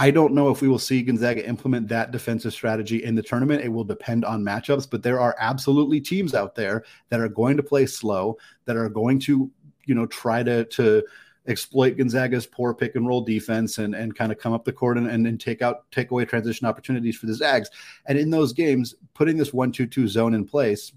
I 0.01 0.10
don't 0.10 0.34
know 0.34 0.50
if 0.50 0.63
we 0.63 0.67
will 0.67 0.79
see 0.79 1.03
Gonzaga 1.03 1.48
implement 1.48 1.87
that 1.90 2.09
defensive 2.09 2.53
strategy 2.53 3.03
in 3.03 3.14
the 3.14 3.22
tournament. 3.22 3.64
It 3.64 3.68
will 3.68 3.83
depend 3.83 4.25
on 4.25 4.44
matchups, 4.44 4.90
but 4.90 5.03
there 5.03 5.20
are 5.20 5.35
absolutely 5.37 6.01
teams 6.01 6.33
out 6.33 6.55
there 6.55 6.85
that 7.09 7.20
are 7.20 7.29
going 7.29 7.55
to 7.57 7.61
play 7.61 7.85
slow, 7.85 8.40
that 8.66 8.75
are 8.75 8.90
going 8.90 9.20
to, 9.20 9.51
you 9.85 9.94
know, 9.94 10.07
try 10.07 10.42
to 10.42 10.66
to 10.66 11.03
exploit 11.46 11.98
Gonzaga's 11.98 12.48
poor 12.48 12.74
pick 12.74 12.96
and 12.96 13.07
roll 13.07 13.22
defense 13.22 13.77
and, 13.77 13.94
and 13.94 14.16
kind 14.16 14.31
of 14.31 14.40
come 14.40 14.53
up 14.53 14.66
the 14.66 14.74
court 14.74 14.98
and, 14.98 15.07
and, 15.07 15.40
take 15.40 15.61
out 15.61 15.92
take 15.92 16.09
away 16.09 16.25
transition 16.25 16.66
opportunities 16.66 17.16
for 17.16 17.27
the 17.27 17.35
Zags. 17.35 17.70
And 18.07 18.18
in 18.18 18.31
those 18.31 18.53
games, 18.53 18.96
putting 19.14 19.37
this 19.37 19.53
one 19.53 19.72
two 19.72 19.85
two 19.85 20.07
zone 20.07 20.33
in 20.33 20.46
place 20.46 20.94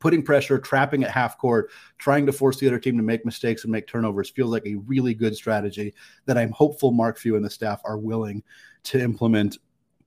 putting 0.00 0.22
pressure, 0.22 0.58
trapping 0.58 1.04
at 1.04 1.10
half 1.10 1.38
court, 1.38 1.70
trying 1.98 2.26
to 2.26 2.32
force 2.32 2.58
the 2.58 2.66
other 2.66 2.80
team 2.80 2.96
to 2.96 3.02
make 3.02 3.24
mistakes 3.24 3.62
and 3.62 3.70
make 3.70 3.86
turnovers 3.86 4.30
feels 4.30 4.50
like 4.50 4.66
a 4.66 4.74
really 4.86 5.14
good 5.14 5.36
strategy 5.36 5.94
that 6.26 6.36
I'm 6.36 6.50
hopeful 6.50 6.90
Mark 6.90 7.18
Few 7.18 7.36
and 7.36 7.44
the 7.44 7.50
staff 7.50 7.80
are 7.84 7.98
willing 7.98 8.42
to 8.84 9.00
implement 9.00 9.58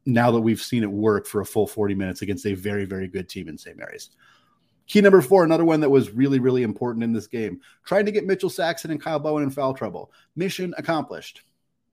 now 0.06 0.32
that 0.32 0.42
we've 0.42 0.62
seen 0.62 0.84
it 0.84 0.92
work 0.92 1.26
for 1.26 1.42
a 1.42 1.46
full 1.46 1.68
40 1.68 1.96
minutes 1.96 2.22
against 2.22 2.46
a 2.46 2.54
very, 2.54 2.86
very 2.86 3.08
good 3.08 3.30
team 3.30 3.48
in 3.48 3.58
St. 3.58 3.78
Mary's. 3.78 4.10
Key 4.86 5.00
number 5.00 5.22
four, 5.22 5.46
another 5.46 5.64
one 5.64 5.80
that 5.80 5.90
was 5.90 6.12
really, 6.12 6.40
really 6.40 6.64
important 6.64 7.04
in 7.04 7.14
this 7.14 7.28
game. 7.28 7.62
Trying 7.86 8.06
to 8.06 8.12
get 8.12 8.26
Mitchell 8.26 8.50
Saxen 8.50 8.92
and 8.92 9.02
Kyle 9.02 9.20
Bowen 9.20 9.44
in 9.44 9.50
foul 9.50 9.74
trouble. 9.74 10.12
Mission 10.36 10.74
accomplished. 10.78 11.44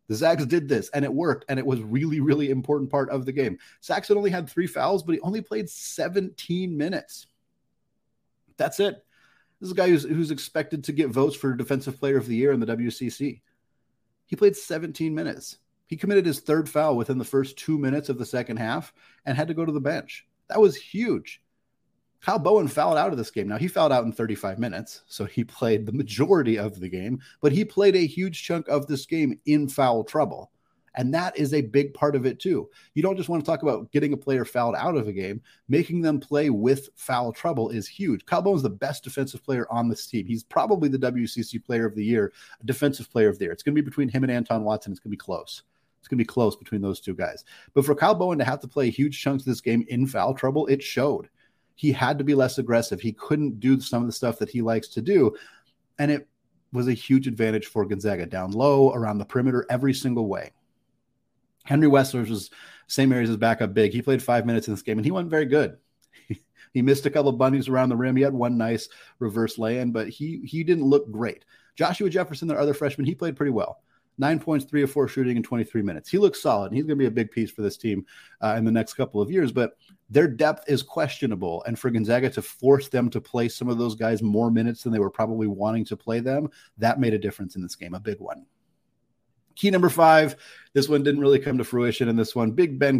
The 0.08 0.16
Zags 0.16 0.44
did 0.46 0.68
this 0.68 0.88
and 0.88 1.04
it 1.04 1.14
worked, 1.14 1.44
and 1.48 1.56
it 1.56 1.64
was 1.64 1.82
really, 1.82 2.18
really 2.18 2.50
important 2.50 2.90
part 2.90 3.10
of 3.10 3.26
the 3.26 3.32
game. 3.32 3.58
Saxen 3.80 4.16
only 4.16 4.30
had 4.30 4.50
three 4.50 4.66
fouls, 4.66 5.04
but 5.04 5.14
he 5.14 5.20
only 5.20 5.40
played 5.40 5.70
17 5.70 6.76
minutes. 6.76 7.28
That's 8.60 8.78
it. 8.78 9.02
This 9.58 9.68
is 9.68 9.72
a 9.72 9.74
guy 9.74 9.88
who's, 9.88 10.04
who's 10.04 10.30
expected 10.30 10.84
to 10.84 10.92
get 10.92 11.08
votes 11.08 11.34
for 11.34 11.54
Defensive 11.54 11.98
Player 11.98 12.18
of 12.18 12.26
the 12.26 12.36
Year 12.36 12.52
in 12.52 12.60
the 12.60 12.66
WCC. 12.66 13.40
He 14.26 14.36
played 14.36 14.54
17 14.54 15.14
minutes. 15.14 15.56
He 15.86 15.96
committed 15.96 16.26
his 16.26 16.40
third 16.40 16.68
foul 16.68 16.94
within 16.94 17.16
the 17.16 17.24
first 17.24 17.56
two 17.56 17.78
minutes 17.78 18.10
of 18.10 18.18
the 18.18 18.26
second 18.26 18.58
half 18.58 18.92
and 19.24 19.34
had 19.34 19.48
to 19.48 19.54
go 19.54 19.64
to 19.64 19.72
the 19.72 19.80
bench. 19.80 20.26
That 20.48 20.60
was 20.60 20.76
huge. 20.76 21.42
Kyle 22.20 22.38
Bowen 22.38 22.68
fouled 22.68 22.98
out 22.98 23.12
of 23.12 23.16
this 23.16 23.30
game. 23.30 23.48
Now, 23.48 23.56
he 23.56 23.66
fouled 23.66 23.92
out 23.92 24.04
in 24.04 24.12
35 24.12 24.58
minutes, 24.58 25.04
so 25.08 25.24
he 25.24 25.42
played 25.42 25.86
the 25.86 25.92
majority 25.92 26.58
of 26.58 26.78
the 26.78 26.90
game, 26.90 27.18
but 27.40 27.52
he 27.52 27.64
played 27.64 27.96
a 27.96 28.06
huge 28.06 28.42
chunk 28.42 28.68
of 28.68 28.86
this 28.86 29.06
game 29.06 29.40
in 29.46 29.68
foul 29.68 30.04
trouble. 30.04 30.52
And 30.96 31.14
that 31.14 31.38
is 31.38 31.54
a 31.54 31.60
big 31.60 31.94
part 31.94 32.16
of 32.16 32.26
it 32.26 32.40
too. 32.40 32.68
You 32.94 33.02
don't 33.02 33.16
just 33.16 33.28
want 33.28 33.44
to 33.44 33.48
talk 33.48 33.62
about 33.62 33.90
getting 33.92 34.12
a 34.12 34.16
player 34.16 34.44
fouled 34.44 34.74
out 34.74 34.96
of 34.96 35.06
a 35.06 35.12
game, 35.12 35.40
making 35.68 36.02
them 36.02 36.18
play 36.18 36.50
with 36.50 36.88
foul 36.96 37.32
trouble 37.32 37.70
is 37.70 37.86
huge. 37.86 38.26
Kyle 38.26 38.54
is 38.54 38.62
the 38.62 38.70
best 38.70 39.04
defensive 39.04 39.44
player 39.44 39.66
on 39.70 39.88
this 39.88 40.06
team. 40.06 40.26
He's 40.26 40.42
probably 40.42 40.88
the 40.88 40.98
WCC 40.98 41.64
player 41.64 41.86
of 41.86 41.94
the 41.94 42.04
year, 42.04 42.32
defensive 42.64 43.10
player 43.10 43.28
of 43.28 43.38
the 43.38 43.44
year. 43.44 43.52
It's 43.52 43.62
going 43.62 43.74
to 43.74 43.82
be 43.82 43.88
between 43.88 44.08
him 44.08 44.24
and 44.24 44.32
Anton 44.32 44.64
Watson. 44.64 44.92
It's 44.92 45.00
going 45.00 45.10
to 45.10 45.16
be 45.16 45.18
close. 45.18 45.62
It's 46.00 46.08
going 46.08 46.18
to 46.18 46.24
be 46.24 46.26
close 46.26 46.56
between 46.56 46.80
those 46.80 47.00
two 47.00 47.14
guys. 47.14 47.44
But 47.74 47.84
for 47.84 47.94
Kyle 47.94 48.14
Bowen 48.14 48.38
to 48.38 48.44
have 48.44 48.60
to 48.60 48.68
play 48.68 48.90
huge 48.90 49.20
chunks 49.22 49.42
of 49.42 49.46
this 49.46 49.60
game 49.60 49.84
in 49.88 50.06
foul 50.06 50.34
trouble, 50.34 50.66
it 50.66 50.82
showed. 50.82 51.28
He 51.74 51.92
had 51.92 52.18
to 52.18 52.24
be 52.24 52.34
less 52.34 52.58
aggressive. 52.58 53.00
He 53.00 53.12
couldn't 53.12 53.60
do 53.60 53.80
some 53.80 54.02
of 54.02 54.08
the 54.08 54.12
stuff 54.12 54.38
that 54.38 54.50
he 54.50 54.60
likes 54.60 54.88
to 54.88 55.00
do. 55.00 55.36
And 55.98 56.10
it 56.10 56.26
was 56.72 56.88
a 56.88 56.92
huge 56.92 57.26
advantage 57.26 57.66
for 57.66 57.84
Gonzaga 57.84 58.26
down 58.26 58.52
low, 58.52 58.92
around 58.92 59.18
the 59.18 59.24
perimeter, 59.24 59.66
every 59.70 59.94
single 59.94 60.26
way. 60.26 60.52
Henry 61.70 61.86
Wessels 61.86 62.28
was 62.28 62.50
St. 62.88 63.08
Mary's 63.08 63.34
backup 63.36 63.72
big. 63.72 63.92
He 63.92 64.02
played 64.02 64.20
five 64.20 64.44
minutes 64.44 64.66
in 64.66 64.74
this 64.74 64.82
game 64.82 64.98
and 64.98 65.04
he 65.04 65.12
wasn't 65.12 65.30
very 65.30 65.46
good. 65.46 65.76
he 66.74 66.82
missed 66.82 67.06
a 67.06 67.10
couple 67.10 67.28
of 67.28 67.38
bunnies 67.38 67.68
around 67.68 67.90
the 67.90 67.96
rim. 67.96 68.16
He 68.16 68.24
had 68.24 68.34
one 68.34 68.58
nice 68.58 68.88
reverse 69.20 69.56
lay-in, 69.56 69.92
but 69.92 70.08
he 70.08 70.42
he 70.44 70.64
didn't 70.64 70.84
look 70.84 71.08
great. 71.12 71.44
Joshua 71.76 72.10
Jefferson, 72.10 72.48
their 72.48 72.58
other 72.58 72.74
freshman, 72.74 73.06
he 73.06 73.14
played 73.14 73.36
pretty 73.36 73.52
well. 73.52 73.84
Nine 74.18 74.40
points, 74.40 74.64
three 74.64 74.82
of 74.82 74.90
four 74.90 75.06
shooting 75.06 75.36
in 75.36 75.44
23 75.44 75.80
minutes. 75.80 76.10
He 76.10 76.18
looks 76.18 76.42
solid. 76.42 76.72
He's 76.72 76.82
going 76.82 76.98
to 76.98 77.02
be 77.02 77.06
a 77.06 77.10
big 77.10 77.30
piece 77.30 77.52
for 77.52 77.62
this 77.62 77.76
team 77.76 78.04
uh, 78.42 78.56
in 78.58 78.64
the 78.64 78.72
next 78.72 78.94
couple 78.94 79.22
of 79.22 79.30
years, 79.30 79.52
but 79.52 79.78
their 80.10 80.26
depth 80.26 80.68
is 80.68 80.82
questionable. 80.82 81.62
And 81.68 81.78
for 81.78 81.88
Gonzaga 81.88 82.28
to 82.30 82.42
force 82.42 82.88
them 82.88 83.08
to 83.10 83.20
play 83.20 83.48
some 83.48 83.68
of 83.68 83.78
those 83.78 83.94
guys 83.94 84.22
more 84.22 84.50
minutes 84.50 84.82
than 84.82 84.92
they 84.92 84.98
were 84.98 85.08
probably 85.08 85.46
wanting 85.46 85.84
to 85.86 85.96
play 85.96 86.18
them, 86.18 86.50
that 86.78 86.98
made 86.98 87.14
a 87.14 87.18
difference 87.18 87.54
in 87.54 87.62
this 87.62 87.76
game, 87.76 87.94
a 87.94 88.00
big 88.00 88.18
one. 88.18 88.44
Key 89.60 89.70
number 89.70 89.90
five. 89.90 90.36
This 90.72 90.88
one 90.88 91.02
didn't 91.02 91.20
really 91.20 91.38
come 91.38 91.58
to 91.58 91.64
fruition 91.64 92.08
in 92.08 92.16
this 92.16 92.34
one. 92.34 92.52
Big 92.52 92.78
Ben 92.78 92.98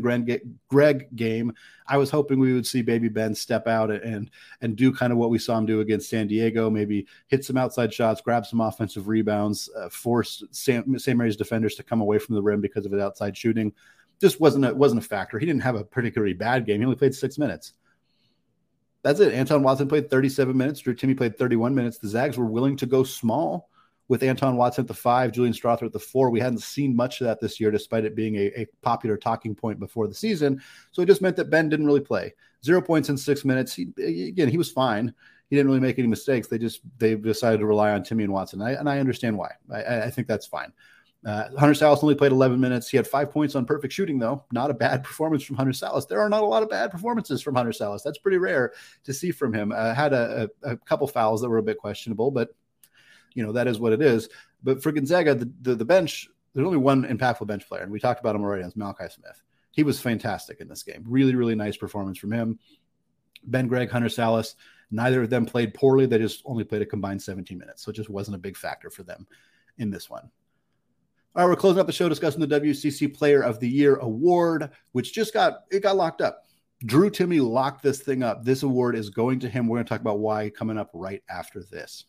Gregg 0.68 1.16
game. 1.16 1.55
I 1.87 1.96
was 1.96 2.11
hoping 2.11 2.38
we 2.38 2.53
would 2.53 2.66
see 2.66 2.83
Baby 2.83 3.09
Ben 3.09 3.35
step 3.35 3.66
out 3.66 3.90
and 3.90 4.31
and 4.61 4.77
do 4.77 4.92
kind 4.92 5.11
of 5.11 5.18
what 5.18 5.31
we 5.31 5.38
saw 5.38 5.57
him 5.57 5.64
do 5.64 5.81
against 5.81 6.11
San 6.11 6.27
Diego. 6.27 6.68
Maybe 6.68 7.07
hit 7.29 7.46
some 7.46 7.57
outside 7.57 7.94
shots, 7.94 8.20
grab 8.20 8.44
some 8.44 8.61
offensive 8.61 9.09
rebounds, 9.09 9.70
uh, 9.75 9.88
force 9.88 10.44
Sam, 10.51 10.99
St. 10.99 11.16
Mary's 11.16 11.38
defenders 11.38 11.77
to 11.77 11.83
come 11.83 12.03
away 12.03 12.18
from 12.18 12.35
the 12.35 12.42
rim 12.42 12.61
because 12.61 12.85
of 12.85 12.92
his 12.92 13.01
outside 13.01 13.38
shooting. 13.38 13.73
Just 14.20 14.38
wasn't 14.38 14.66
a, 14.66 14.75
wasn't 14.75 15.03
a 15.03 15.09
factor. 15.09 15.38
He 15.38 15.46
didn't 15.46 15.62
have 15.62 15.77
a 15.77 15.85
particularly 15.85 16.35
bad 16.35 16.66
game. 16.66 16.81
He 16.81 16.85
only 16.85 16.99
played 16.99 17.14
six 17.14 17.38
minutes. 17.38 17.73
That's 19.03 19.20
it. 19.20 19.33
Anton 19.33 19.62
Watson 19.62 19.88
played 19.88 20.11
37 20.11 20.55
minutes. 20.55 20.81
Drew 20.81 20.94
Timme 20.94 21.16
played 21.16 21.38
31 21.38 21.75
minutes. 21.75 21.96
The 21.96 22.09
Zags 22.09 22.37
were 22.37 22.44
willing 22.44 22.77
to 22.77 22.85
go 22.85 23.03
small 23.03 23.69
with 24.11 24.25
Anton 24.25 24.57
Watson 24.57 24.83
at 24.83 24.88
the 24.88 24.94
five, 24.94 25.31
Julian 25.31 25.55
Strawther 25.55 25.85
at 25.85 25.92
the 25.92 26.01
four. 26.01 26.31
We 26.31 26.40
hadn't 26.40 26.62
seen 26.62 26.96
much 26.96 27.20
of 27.20 27.29
that 27.29 27.40
this 27.40 27.61
year, 27.61 27.70
despite 27.70 28.05
it 28.05 28.16
being 28.16 28.35
a, 28.35 28.46
a, 28.61 28.66
popular 28.83 29.16
talking 29.16 29.55
point 29.55 29.79
before 29.79 30.09
the 30.09 30.14
season. 30.14 30.61
So 30.90 31.01
it 31.01 31.07
just 31.07 31.23
meant 31.23 31.37
that 31.37 31.49
Ben 31.49 31.68
didn't 31.68 31.87
really 31.87 32.01
play. 32.01 32.35
Zero 32.64 32.83
points 32.83 33.09
in 33.09 33.16
six 33.16 33.44
minutes. 33.44 33.73
He, 33.73 33.92
again, 33.96 34.49
he 34.49 34.59
was 34.59 34.68
fine. 34.68 35.14
he 35.49 35.55
didn't 35.55 35.68
really 35.68 35.81
make 35.81 35.96
any 35.96 36.09
mistakes. 36.09 36.49
They 36.49 36.59
just 36.59 36.81
they 36.99 37.14
decided 37.14 37.61
to 37.61 37.66
rely 37.66 37.92
on 37.92 38.03
Timme 38.03 38.25
and 38.25 38.33
Watson, 38.33 38.61
and 38.61 38.68
I, 38.68 38.73
and 38.73 38.90
I 38.90 38.99
understand 38.99 39.38
why. 39.38 39.53
I, 39.73 40.01
I 40.01 40.11
think 40.11 40.27
that's 40.27 40.46
fine. 40.46 40.73
Uh, 41.25 41.44
Hunter 41.57 41.75
Sallis 41.75 42.03
only 42.03 42.16
played 42.16 42.33
11 42.33 42.59
minutes. 42.59 42.88
He 42.88 42.96
had 42.96 43.07
five 43.07 43.31
points 43.31 43.55
on 43.55 43.64
perfect 43.64 43.92
shooting, 43.92 44.18
though. 44.18 44.44
Not 44.51 44.70
a 44.70 44.75
bad 44.75 45.05
performance 45.05 45.44
from 45.44 45.55
Hunter 45.55 45.73
Sallis. 45.73 46.09
There 46.09 46.20
are 46.20 46.29
not 46.29 46.42
a 46.42 46.46
lot 46.46 46.64
of 46.64 46.68
bad 46.68 46.90
performances 46.90 47.42
from 47.42 47.55
Hunter 47.55 47.70
Sallis. 47.70 48.03
That's 48.03 48.18
pretty 48.18 48.38
rare 48.38 48.73
to 49.05 49.12
see 49.12 49.31
from 49.31 49.53
him. 49.53 49.70
Uh, 49.70 49.94
had 49.94 50.12
a, 50.12 50.51
a, 50.64 50.70
a, 50.73 50.77
couple 50.79 51.07
fouls 51.07 51.42
that 51.42 51.49
were 51.49 51.59
a 51.59 51.62
bit 51.62 51.79
questionable, 51.79 52.33
but 52.33 52.49
you 53.35 53.45
know 53.45 53.53
that 53.53 53.66
is 53.66 53.79
what 53.79 53.93
it 53.93 54.03
is. 54.03 54.29
But 54.62 54.83
for 54.83 54.93
Gonzaga, 54.93 55.35
the, 55.35 55.51
the, 55.62 55.75
the 55.75 55.85
bench, 55.85 56.29
there's 56.55 56.66
only 56.66 56.79
one 56.79 57.05
impactful 57.05 57.47
bench 57.47 57.66
player, 57.69 57.83
and 57.83 57.93
we 57.93 58.01
talked 58.01 58.21
about 58.21 58.35
him 58.35 58.43
already. 58.43 58.64
It's 58.64 58.77
Malachi 58.77 59.09
Smith. 59.09 59.43
He 59.73 59.83
was 59.83 60.01
fantastic 60.01 60.61
in 60.61 60.69
this 60.69 60.83
game. 60.83 61.05
Really, 61.07 61.35
really 61.35 61.55
nice 61.55 61.77
performance 61.77 62.19
from 62.19 62.33
him. 62.33 62.59
Ben 63.45 63.69
Gregg, 63.69 63.90
Hunter 63.90 64.09
Sallis, 64.09 64.55
neither 64.90 65.23
of 65.23 65.31
them 65.31 65.47
played 65.47 65.75
poorly. 65.75 66.07
They 66.07 66.19
just 66.19 66.43
only 66.45 66.64
played 66.64 66.83
a 66.83 66.87
combined 66.87 67.23
17 67.23 67.57
minutes, 67.57 67.83
so 67.83 67.90
it 67.90 67.97
just 67.97 68.11
wasn't 68.11 68.35
a 68.35 68.40
big 68.40 68.57
factor 68.57 68.90
for 68.90 69.03
them 69.03 69.27
in 69.79 69.90
this 69.90 70.11
one. 70.11 70.31
All 71.37 71.45
right, 71.45 71.51
we're 71.51 71.57
closing 71.57 71.81
up 71.81 71.87
the 71.87 71.93
show 71.93 72.09
discussing 72.09 72.40
the 72.40 72.61
WCC 72.61 73.14
Player 73.14 73.43
of 73.43 73.61
the 73.61 73.69
Year 73.69 73.97
award, 73.97 74.71
which 74.93 75.14
just 75.14 75.33
got 75.33 75.61
it 75.71 75.83
got 75.83 75.97
locked 75.97 76.21
up. 76.21 76.45
Drew 76.85 77.11
Timme 77.11 77.47
locked 77.49 77.83
this 77.83 78.01
thing 78.01 78.23
up. 78.23 78.43
This 78.43 78.62
award 78.62 78.97
is 78.97 79.11
going 79.11 79.38
to 79.40 79.49
him. 79.49 79.69
We're 79.69 79.77
going 79.77 79.85
to 79.85 79.88
talk 79.88 80.01
about 80.01 80.19
why 80.19 80.51
coming 80.51 80.79
up 80.79 80.90
right 80.93 81.23
after 81.29 81.62
this. 81.62 82.07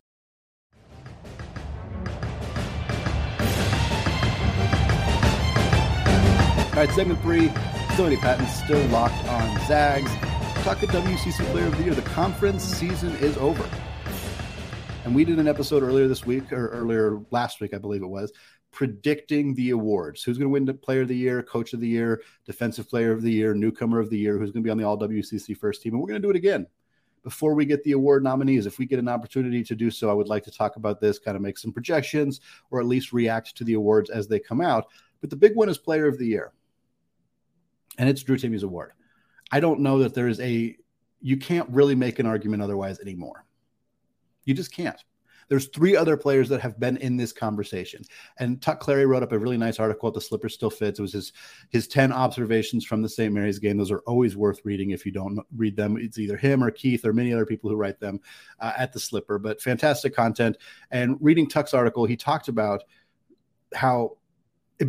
Right, 6.88 6.96
segment 6.96 7.22
three. 7.22 7.50
Facility 7.90 8.18
patents 8.18 8.56
still 8.64 8.84
locked 8.88 9.24
on 9.28 9.68
Zags. 9.68 10.10
Talk 10.64 10.80
to 10.80 10.88
WCC 10.88 11.46
Player 11.52 11.68
of 11.68 11.78
the 11.78 11.84
Year. 11.84 11.94
The 11.94 12.02
conference 12.02 12.64
season 12.64 13.12
is 13.18 13.38
over. 13.38 13.70
And 15.06 15.14
we 15.14 15.24
did 15.24 15.38
an 15.38 15.48
episode 15.48 15.84
earlier 15.84 16.08
this 16.08 16.26
week, 16.26 16.52
or 16.52 16.70
earlier 16.70 17.20
last 17.30 17.62
week, 17.62 17.76
I 17.76 17.78
believe 17.78 18.02
it 18.02 18.08
was, 18.08 18.34
predicting 18.72 19.54
the 19.54 19.70
awards. 19.72 20.24
Who's 20.24 20.40
going 20.40 20.48
to 20.48 20.52
win 20.52 20.66
the 20.66 20.74
Player 20.74 21.02
of 21.02 21.08
the 21.08 21.16
Year, 21.16 21.44
Coach 21.44 21.74
of 21.74 21.82
the 21.82 21.88
Year, 21.88 22.24
Defensive 22.46 22.90
Player 22.90 23.12
of 23.12 23.22
the 23.22 23.32
Year, 23.32 23.54
Newcomer 23.54 24.00
of 24.00 24.10
the 24.10 24.18
Year, 24.18 24.40
who's 24.40 24.50
going 24.50 24.64
to 24.64 24.68
be 24.68 24.72
on 24.72 24.80
the 24.80 24.84
All 24.84 24.98
WCC 24.98 25.56
first 25.56 25.84
team. 25.84 25.94
And 25.94 26.02
we're 26.02 26.08
going 26.08 26.20
to 26.20 26.26
do 26.26 26.32
it 26.32 26.36
again. 26.36 26.66
Before 27.22 27.54
we 27.54 27.68
get 27.68 27.84
the 27.84 27.92
award 27.92 28.24
nominees, 28.24 28.66
if 28.66 28.80
we 28.80 28.88
get 28.88 28.98
an 28.98 29.08
opportunity 29.08 29.64
to 29.66 29.76
do 29.76 29.92
so, 29.92 30.10
I 30.10 30.14
would 30.14 30.30
like 30.30 30.46
to 30.46 30.52
talk 30.52 30.78
about 30.78 31.00
this, 31.00 31.20
kind 31.20 31.36
of 31.36 31.44
make 31.44 31.60
some 31.60 31.74
projections, 31.74 32.42
or 32.72 32.80
at 32.80 32.88
least 32.88 33.14
react 33.14 33.56
to 33.58 33.64
the 33.64 33.76
awards 33.76 34.10
as 34.10 34.28
they 34.28 34.40
come 34.40 34.62
out. 34.62 34.88
But 35.20 35.30
the 35.30 35.36
big 35.36 35.56
one 35.56 35.70
is 35.70 35.78
Player 35.78 36.08
of 36.08 36.18
the 36.18 36.26
Year, 36.26 36.54
and 38.02 38.10
it's 38.10 38.24
Drew 38.24 38.36
Timme's 38.36 38.64
award. 38.64 38.94
I 39.52 39.60
don't 39.60 39.82
know 39.82 40.00
that 40.00 40.16
there 40.16 40.28
is 40.28 40.40
a 40.40 40.76
you 41.22 41.38
can't 41.38 41.70
really 41.70 41.94
make 41.94 42.18
an 42.18 42.26
argument 42.26 42.64
otherwise 42.64 43.00
anymore. 43.00 43.46
You 44.44 44.56
just 44.56 44.74
can't. 44.74 45.02
There's 45.50 45.68
three 45.68 45.96
other 45.96 46.18
players 46.18 46.50
that 46.50 46.62
have 46.62 46.80
been 46.80 46.98
in 46.98 47.16
this 47.16 47.32
conversation. 47.32 48.04
And 48.40 48.60
Tuck 48.60 48.80
Clary 48.80 49.06
wrote 49.06 49.22
up 49.22 49.34
a 49.34 49.38
really 49.38 49.58
nice 49.58 49.80
article 49.80 50.08
at 50.08 50.16
the 50.16 50.22
Slipper 50.22 50.50
Still 50.50 50.72
Fits. 50.72 50.98
It 50.98 51.02
was 51.04 51.14
his 51.14 51.34
his 51.70 51.88
10 51.88 52.12
observations 52.12 52.86
from 52.86 53.04
the 53.04 53.10
St. 53.10 53.32
Mary's 53.32 53.60
game. 53.60 53.78
Those 53.78 53.92
are 53.92 54.02
always 54.08 54.36
worth 54.36 54.62
reading 54.64 54.90
if 54.90 55.06
you 55.06 55.12
don't 55.12 55.40
read 55.56 55.76
them. 55.76 55.98
It's 55.98 56.18
either 56.18 56.38
him 56.38 56.64
or 56.64 56.72
Keith 56.72 57.06
or 57.06 57.14
many 57.14 57.32
other 57.34 57.46
people 57.46 57.70
who 57.70 57.76
write 57.76 58.00
them 58.00 58.20
uh, 58.60 58.74
at 58.76 58.94
the 58.94 59.00
Slipper, 59.00 59.38
but 59.38 59.62
fantastic 59.62 60.16
content. 60.16 60.58
And 60.90 61.18
reading 61.22 61.48
Tuck's 61.48 61.76
article, 61.76 62.06
he 62.06 62.18
talked 62.18 62.48
about 62.48 62.84
how 63.76 64.18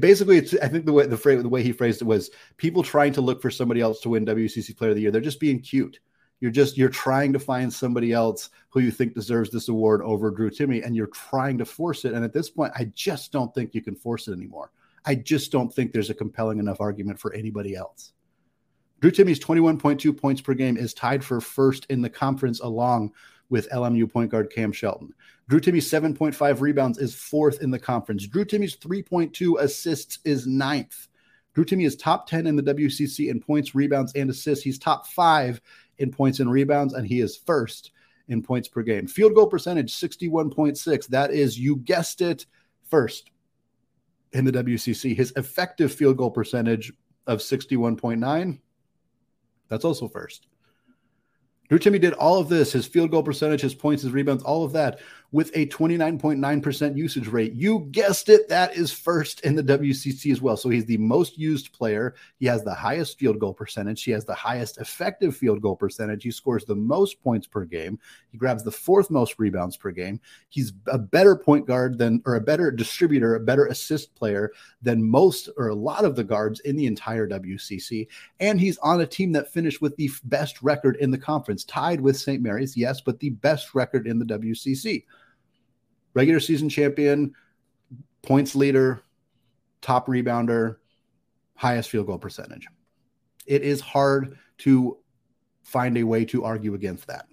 basically 0.01 0.39
it's 0.39 0.55
i 0.63 0.69
think 0.69 0.87
the 0.87 0.93
way 0.93 1.07
the 1.07 1.17
phrase 1.17 1.43
the 1.43 1.49
way 1.49 1.63
he 1.63 1.73
phrased 1.73 2.01
it 2.01 2.07
was 2.07 2.31
people 2.57 2.83
trying 2.83 3.13
to 3.13 3.21
look 3.21 3.43
for 3.43 3.51
somebody 3.51 3.81
else 3.81 4.01
to 4.01 4.09
win 4.09 4.25
wcc 4.25 4.77
player 4.77 4.91
of 4.91 4.97
the 4.97 5.03
year. 5.03 5.11
They're 5.11 5.21
just 5.21 5.41
being 5.41 5.61
cute. 5.61 6.01
You're 6.41 6.51
just 6.51 6.77
you're 6.77 6.89
trying 6.89 7.33
to 7.35 7.39
find 7.39 7.73
somebody 7.73 8.13
else 8.13 8.51
who 8.71 8.81
you 8.81 8.91
think 8.91 9.15
deserves 9.15 9.51
this 9.51 9.69
award 9.69 10.03
over 10.03 10.31
drew 10.31 10.51
timme 10.51 10.85
and 10.85 10.97
you're 10.97 11.09
trying 11.09 11.59
to 11.59 11.65
force 11.65 12.05
it. 12.05 12.15
And 12.15 12.25
at 12.25 12.33
this 12.33 12.51
point 12.51 12.73
i 12.77 12.85
just 12.87 13.33
don't 13.33 13.55
think 13.55 13.75
you 13.75 13.83
can 13.83 13.95
force 13.95 14.29
it 14.29 14.33
anymore. 14.33 14.71
I 15.05 15.17
just 15.17 15.51
don't 15.51 15.73
think 15.73 15.93
there's 15.93 16.11
a 16.11 16.15
compelling 16.15 16.59
enough 16.59 16.81
argument 16.81 17.19
for 17.19 17.33
anybody 17.35 17.75
else. 17.75 18.13
Drew 19.01 19.11
timme's 19.11 19.41
21.2 19.41 20.17
points 20.17 20.41
per 20.41 20.55
game 20.55 20.77
is 20.77 20.95
tied 20.95 21.25
for 21.25 21.41
first 21.41 21.87
in 21.91 22.03
the 22.03 22.09
conference 22.09 22.61
along 22.61 23.13
with 23.51 23.69
LMU 23.71 24.11
point 24.11 24.31
guard 24.31 24.51
Cam 24.51 24.73
Shelton. 24.73 25.13
Drew 25.49 25.61
Timme's 25.61 25.91
7.5 25.91 26.61
rebounds 26.61 26.99
is 26.99 27.15
fourth 27.15 27.63
in 27.63 27.71
the 27.71 27.79
conference. 27.79 28.27
Drew 28.27 28.45
Timme's 28.45 28.77
3.2 28.77 29.61
assists 29.61 30.19
is 30.25 30.47
ninth. 30.47 31.09
Drew 31.55 31.65
Timme 31.65 31.85
is 31.85 31.97
top 31.97 32.27
10 32.27 32.47
in 32.47 32.57
the 32.57 32.63
WCC 32.63 33.29
in 33.29 33.41
points, 33.41 33.75
rebounds, 33.75 34.15
and 34.15 34.31
assists. 34.31 34.65
He's 34.65 34.79
top 34.79 35.07
five 35.07 35.61
in 35.99 36.11
points 36.11 36.41
and 36.41 36.51
rebounds, 36.51 36.95
and 36.95 37.07
he 37.07 37.21
is 37.21 37.37
first 37.37 37.91
in 38.29 38.43
points 38.43 38.69
per 38.69 38.83
game. 38.83 39.07
Field 39.07 39.35
goal 39.35 39.47
percentage 39.47 39.93
61.6. 39.93 41.09
That 41.09 41.31
is, 41.31 41.59
you 41.59 41.77
guessed 41.77 42.23
it, 42.23 42.47
first 42.89 43.31
in 44.33 44.45
the 44.45 44.53
WCC. 44.53 45.15
His 45.15 45.33
effective 45.37 45.93
field 45.93 46.17
goal 46.17 46.31
percentage 46.31 46.93
of 47.27 47.41
61.9. 47.41 48.59
That's 49.69 49.85
also 49.85 50.09
first. 50.09 50.47
Drew 51.73 51.79
Timme 51.79 51.99
did 51.99 52.13
all 52.13 52.39
of 52.39 52.51
this 52.51 52.71
his 52.71 52.87
field 52.87 53.11
goal 53.11 53.23
percentage, 53.23 53.63
his 53.63 53.75
points, 53.75 54.03
his 54.03 54.13
rebounds, 54.13 54.43
all 54.43 54.63
of 54.63 54.73
that 54.73 55.01
with 55.33 55.51
a 55.55 55.67
29.9% 55.67 56.97
usage 56.97 57.27
rate. 57.27 57.55
You 57.55 57.89
guessed 57.91 58.29
it, 58.29 58.51
that 58.51 58.77
is 58.77 58.93
first 58.93 59.41
in 59.41 59.57
the 59.57 59.63
WCC 59.63 60.31
as 60.31 60.43
well. 60.43 60.59
So 60.59 60.69
he's 60.69 60.85
the 60.85 60.99
most 60.99 61.39
used 61.39 61.73
player. 61.73 62.15
He 62.39 62.45
has 62.47 62.63
the 62.63 62.75
highest 62.75 63.19
field 63.19 63.39
goal 63.39 63.55
percentage. 63.55 64.05
He 64.05 64.11
has 64.11 64.27
the 64.27 64.35
highest 64.35 64.77
effective 64.77 65.35
field 65.35 65.63
goal 65.63 65.75
percentage. 65.75 66.23
He 66.23 66.31
scores 66.31 66.67
the 66.67 66.77
most 66.77 67.23
points 67.23 67.47
per 67.47 67.65
game. 67.65 67.99
He 68.31 68.37
grabs 68.37 68.63
the 68.63 68.71
fourth 68.71 69.11
most 69.11 69.39
rebounds 69.39 69.77
per 69.79 69.91
game. 69.91 70.21
He's 70.51 70.75
a 70.87 70.99
better 70.99 71.35
point 71.35 71.67
guard 71.67 71.97
than, 71.97 72.23
or 72.27 72.35
a 72.35 72.41
better 72.41 72.71
distributor, 72.71 73.35
a 73.35 73.41
better 73.41 73.67
assist 73.67 74.15
player 74.15 74.53
than 74.83 75.03
most 75.03 75.49
or 75.57 75.69
a 75.69 75.75
lot 75.75 76.05
of 76.05 76.15
the 76.15 76.25
guards 76.25 76.61
in 76.61 76.77
the 76.77 76.87
entire 76.87 77.27
WCC. 77.27 78.07
And 78.41 78.61
he's 78.61 78.77
on 78.79 79.01
a 79.01 79.07
team 79.07 79.33
that 79.33 79.51
finished 79.51 79.81
with 79.81 79.97
the 79.97 80.11
best 80.25 80.63
record 80.63 80.97
in 80.97 81.11
the 81.11 81.17
conference, 81.17 81.65
tied 81.65 82.03
with 82.03 82.19
St. 82.19 82.43
Mary's, 82.43 82.77
yes, 82.77 83.01
but 83.01 83.19
the 83.19 83.31
best 83.31 83.75
record 83.75 84.07
in 84.07 84.19
the 84.19 84.27
WCC 84.27 85.05
regular 86.15 86.41
season 86.41 86.69
champion, 86.69 87.35
points 88.23 88.55
leader, 88.55 89.03
top 89.81 90.07
rebounder, 90.07 90.77
highest 91.55 91.91
field 91.91 92.07
goal 92.07 92.19
percentage. 92.19 92.67
It 93.47 93.63
is 93.63 93.81
hard 93.81 94.39
to 94.59 94.99
find 95.63 95.97
a 95.97 96.05
way 96.05 96.25
to 96.27 96.45
argue 96.45 96.75
against 96.75 97.07
that. 97.09 97.27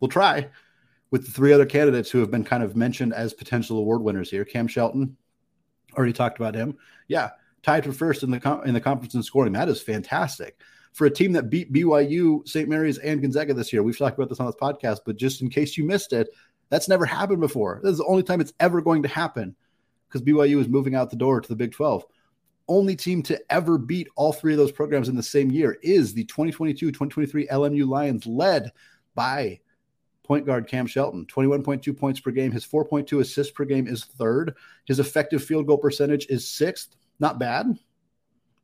We'll 0.00 0.08
try 0.08 0.48
with 1.10 1.26
the 1.26 1.32
three 1.32 1.52
other 1.52 1.66
candidates 1.66 2.10
who 2.10 2.18
have 2.18 2.30
been 2.30 2.44
kind 2.44 2.62
of 2.62 2.76
mentioned 2.76 3.14
as 3.14 3.34
potential 3.34 3.78
award 3.78 4.02
winners 4.02 4.30
here. 4.30 4.44
Cam 4.44 4.66
Shelton, 4.66 5.16
already 5.96 6.12
talked 6.12 6.38
about 6.38 6.54
him. 6.54 6.76
Yeah, 7.08 7.30
tied 7.62 7.84
for 7.84 7.92
first 7.92 8.22
in 8.22 8.30
the 8.30 8.62
in 8.64 8.74
the 8.74 8.80
conference 8.80 9.14
in 9.14 9.22
scoring. 9.22 9.52
That 9.52 9.68
is 9.68 9.80
fantastic 9.80 10.60
for 10.92 11.06
a 11.06 11.10
team 11.10 11.32
that 11.32 11.50
beat 11.50 11.72
BYU, 11.72 12.46
St. 12.46 12.68
Mary's, 12.68 12.98
and 12.98 13.20
Gonzaga 13.20 13.54
this 13.54 13.72
year. 13.72 13.82
We've 13.82 13.96
talked 13.96 14.18
about 14.18 14.28
this 14.28 14.40
on 14.40 14.46
this 14.46 14.56
podcast, 14.60 15.00
but 15.06 15.16
just 15.16 15.40
in 15.40 15.48
case 15.48 15.76
you 15.76 15.84
missed 15.84 16.12
it, 16.12 16.28
that's 16.72 16.88
never 16.88 17.04
happened 17.04 17.40
before. 17.40 17.80
This 17.82 17.92
is 17.92 17.98
the 17.98 18.06
only 18.06 18.22
time 18.22 18.40
it's 18.40 18.54
ever 18.58 18.80
going 18.80 19.02
to 19.02 19.08
happen 19.08 19.54
because 20.08 20.22
BYU 20.22 20.58
is 20.58 20.68
moving 20.68 20.94
out 20.94 21.10
the 21.10 21.16
door 21.16 21.38
to 21.38 21.46
the 21.48 21.54
Big 21.54 21.70
12. 21.72 22.02
Only 22.66 22.96
team 22.96 23.22
to 23.24 23.38
ever 23.52 23.76
beat 23.76 24.08
all 24.16 24.32
three 24.32 24.54
of 24.54 24.58
those 24.58 24.72
programs 24.72 25.10
in 25.10 25.14
the 25.14 25.22
same 25.22 25.50
year 25.50 25.76
is 25.82 26.14
the 26.14 26.24
2022 26.24 26.86
2023 26.86 27.46
LMU 27.48 27.86
Lions, 27.86 28.26
led 28.26 28.72
by 29.14 29.60
point 30.22 30.46
guard 30.46 30.66
Cam 30.66 30.86
Shelton. 30.86 31.26
21.2 31.26 31.94
points 31.94 32.20
per 32.20 32.30
game. 32.30 32.50
His 32.50 32.66
4.2 32.66 33.20
assists 33.20 33.52
per 33.52 33.66
game 33.66 33.86
is 33.86 34.06
third. 34.06 34.54
His 34.86 34.98
effective 34.98 35.44
field 35.44 35.66
goal 35.66 35.76
percentage 35.76 36.24
is 36.30 36.48
sixth. 36.48 36.96
Not 37.20 37.38
bad. 37.38 37.66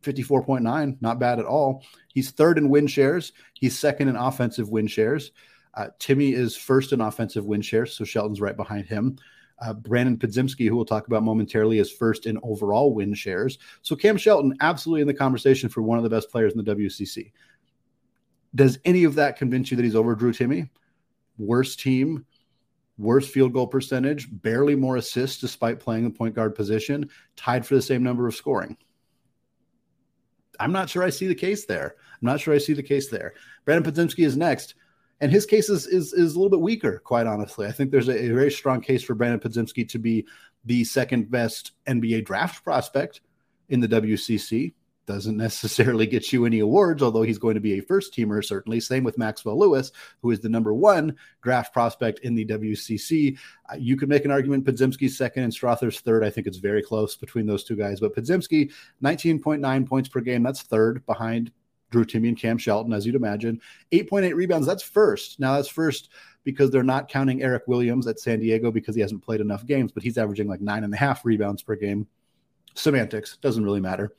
54.9, 0.02 0.96
not 1.02 1.18
bad 1.18 1.40
at 1.40 1.44
all. 1.44 1.84
He's 2.14 2.30
third 2.30 2.56
in 2.56 2.70
win 2.70 2.86
shares. 2.86 3.32
He's 3.52 3.78
second 3.78 4.08
in 4.08 4.16
offensive 4.16 4.70
win 4.70 4.86
shares. 4.86 5.32
Uh, 5.78 5.90
Timme 6.00 6.34
is 6.34 6.56
first 6.56 6.92
in 6.92 7.00
offensive 7.00 7.44
win 7.46 7.62
share, 7.62 7.86
so 7.86 8.02
Shelton's 8.02 8.40
right 8.40 8.56
behind 8.56 8.86
him. 8.86 9.16
Uh, 9.60 9.72
Brandon 9.72 10.16
Podziemski, 10.16 10.68
who 10.68 10.74
we'll 10.74 10.84
talk 10.84 11.06
about 11.06 11.22
momentarily, 11.22 11.78
is 11.78 11.90
first 11.90 12.26
in 12.26 12.36
overall 12.42 12.92
win 12.92 13.14
shares. 13.14 13.58
So 13.82 13.94
Cam 13.94 14.16
Shelton, 14.16 14.56
absolutely 14.60 15.02
in 15.02 15.06
the 15.06 15.14
conversation 15.14 15.68
for 15.68 15.82
one 15.82 15.96
of 15.96 16.02
the 16.02 16.10
best 16.10 16.30
players 16.30 16.52
in 16.52 16.64
the 16.64 16.74
WCC. 16.74 17.30
Does 18.56 18.80
any 18.84 19.04
of 19.04 19.14
that 19.14 19.36
convince 19.36 19.70
you 19.70 19.76
that 19.76 19.84
he's 19.84 19.94
over 19.94 20.16
Drew 20.16 20.32
Timme? 20.32 20.68
Worst 21.38 21.78
team, 21.78 22.26
worst 22.96 23.30
field 23.30 23.52
goal 23.52 23.68
percentage, 23.68 24.26
barely 24.42 24.74
more 24.74 24.96
assists 24.96 25.40
despite 25.40 25.78
playing 25.78 26.02
the 26.02 26.10
point 26.10 26.34
guard 26.34 26.56
position, 26.56 27.08
tied 27.36 27.64
for 27.64 27.76
the 27.76 27.82
same 27.82 28.02
number 28.02 28.26
of 28.26 28.34
scoring. 28.34 28.76
I'm 30.58 30.72
not 30.72 30.90
sure 30.90 31.04
I 31.04 31.10
see 31.10 31.28
the 31.28 31.36
case 31.36 31.66
there. 31.66 31.94
I'm 32.00 32.26
not 32.26 32.40
sure 32.40 32.52
I 32.52 32.58
see 32.58 32.72
the 32.72 32.82
case 32.82 33.08
there. 33.10 33.34
Brandon 33.64 33.92
Podziemski 33.92 34.26
is 34.26 34.36
next 34.36 34.74
and 35.20 35.32
his 35.32 35.46
case 35.46 35.68
is, 35.68 35.86
is, 35.86 36.12
is 36.12 36.34
a 36.34 36.38
little 36.38 36.50
bit 36.50 36.60
weaker, 36.60 37.00
quite 37.04 37.26
honestly. 37.26 37.66
I 37.66 37.72
think 37.72 37.90
there's 37.90 38.08
a, 38.08 38.16
a, 38.16 38.28
very 38.28 38.50
strong 38.50 38.80
case 38.80 39.02
for 39.02 39.14
Brandon 39.14 39.40
Podziemski 39.40 39.88
to 39.88 39.98
be 39.98 40.26
the 40.64 40.84
second 40.84 41.30
best 41.30 41.72
NBA 41.86 42.24
draft 42.24 42.62
prospect 42.62 43.20
in 43.68 43.80
the 43.80 43.88
WCC. 43.88 44.74
doesn't 45.06 45.36
necessarily 45.36 46.06
get 46.06 46.32
you 46.32 46.46
any 46.46 46.60
awards, 46.60 47.02
although 47.02 47.22
he's 47.22 47.38
going 47.38 47.54
to 47.54 47.60
be 47.60 47.78
a 47.78 47.82
first 47.82 48.14
teamer, 48.14 48.44
certainly. 48.44 48.78
Same 48.78 49.02
with 49.02 49.18
Maxwell 49.18 49.58
Lewis, 49.58 49.90
who 50.22 50.30
is 50.30 50.40
the 50.40 50.48
number 50.48 50.72
one 50.72 51.16
draft 51.42 51.72
prospect 51.72 52.20
in 52.20 52.36
the 52.36 52.44
WCC. 52.46 53.36
Uh, 53.72 53.76
you 53.76 53.96
could 53.96 54.08
make 54.08 54.24
an 54.24 54.30
argument 54.30 54.64
Podziemski's 54.64 55.18
second 55.18 55.42
and 55.42 55.52
Strawther's 55.52 56.00
third. 56.00 56.22
I 56.22 56.30
think 56.30 56.46
it's 56.46 56.58
very 56.58 56.82
close 56.82 57.16
between 57.16 57.46
those 57.46 57.64
two 57.64 57.76
guys. 57.76 57.98
But 57.98 58.14
Podziemski, 58.14 58.72
19.9 59.02 59.88
points 59.88 60.08
per 60.08 60.20
game. 60.20 60.44
That's 60.44 60.62
third 60.62 61.04
behind 61.06 61.50
Drew 61.90 62.04
Timme 62.04 62.28
and 62.28 62.38
Cam 62.38 62.58
Shelton, 62.58 62.92
as 62.92 63.06
you'd 63.06 63.14
imagine. 63.14 63.60
8.8 63.92 64.34
rebounds. 64.34 64.66
That's 64.66 64.82
first. 64.82 65.40
Now, 65.40 65.56
that's 65.56 65.68
first 65.68 66.10
because 66.44 66.70
they're 66.70 66.82
not 66.82 67.08
counting 67.08 67.42
Eric 67.42 67.64
Williams 67.66 68.06
at 68.06 68.20
San 68.20 68.40
Diego 68.40 68.70
because 68.70 68.94
he 68.94 69.00
hasn't 69.00 69.22
played 69.22 69.40
enough 69.40 69.66
games, 69.66 69.92
but 69.92 70.02
he's 70.02 70.18
averaging 70.18 70.48
like 70.48 70.60
nine 70.60 70.84
and 70.84 70.94
a 70.94 70.96
half 70.96 71.24
rebounds 71.24 71.62
per 71.62 71.76
game. 71.76 72.06
Semantics 72.74 73.36
doesn't 73.38 73.64
really 73.64 73.80
matter. 73.80 74.14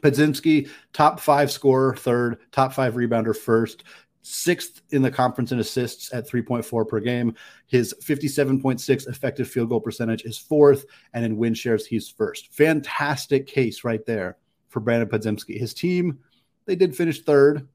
Podziemski, 0.00 0.68
top 0.92 1.20
five 1.20 1.50
scorer, 1.50 1.96
third, 1.96 2.38
top 2.52 2.72
five 2.72 2.94
rebounder, 2.94 3.36
first, 3.36 3.84
sixth 4.22 4.80
in 4.90 5.02
the 5.02 5.10
conference 5.10 5.52
in 5.52 5.60
assists 5.60 6.12
at 6.12 6.28
3.4 6.28 6.88
per 6.88 7.00
game. 7.00 7.34
His 7.66 7.94
57.6 8.02 9.08
effective 9.08 9.48
field 9.48 9.68
goal 9.68 9.80
percentage 9.80 10.22
is 10.24 10.38
fourth, 10.38 10.86
and 11.12 11.24
in 11.24 11.36
win 11.36 11.54
shares, 11.54 11.86
he's 11.86 12.08
first. 12.08 12.52
Fantastic 12.52 13.46
case 13.46 13.84
right 13.84 14.04
there 14.06 14.38
for 14.68 14.80
Brandon 14.80 15.08
Podziemski. 15.08 15.58
His 15.58 15.74
team, 15.74 16.18
they 16.66 16.76
did 16.76 16.96
finish 16.96 17.22
third. 17.22 17.68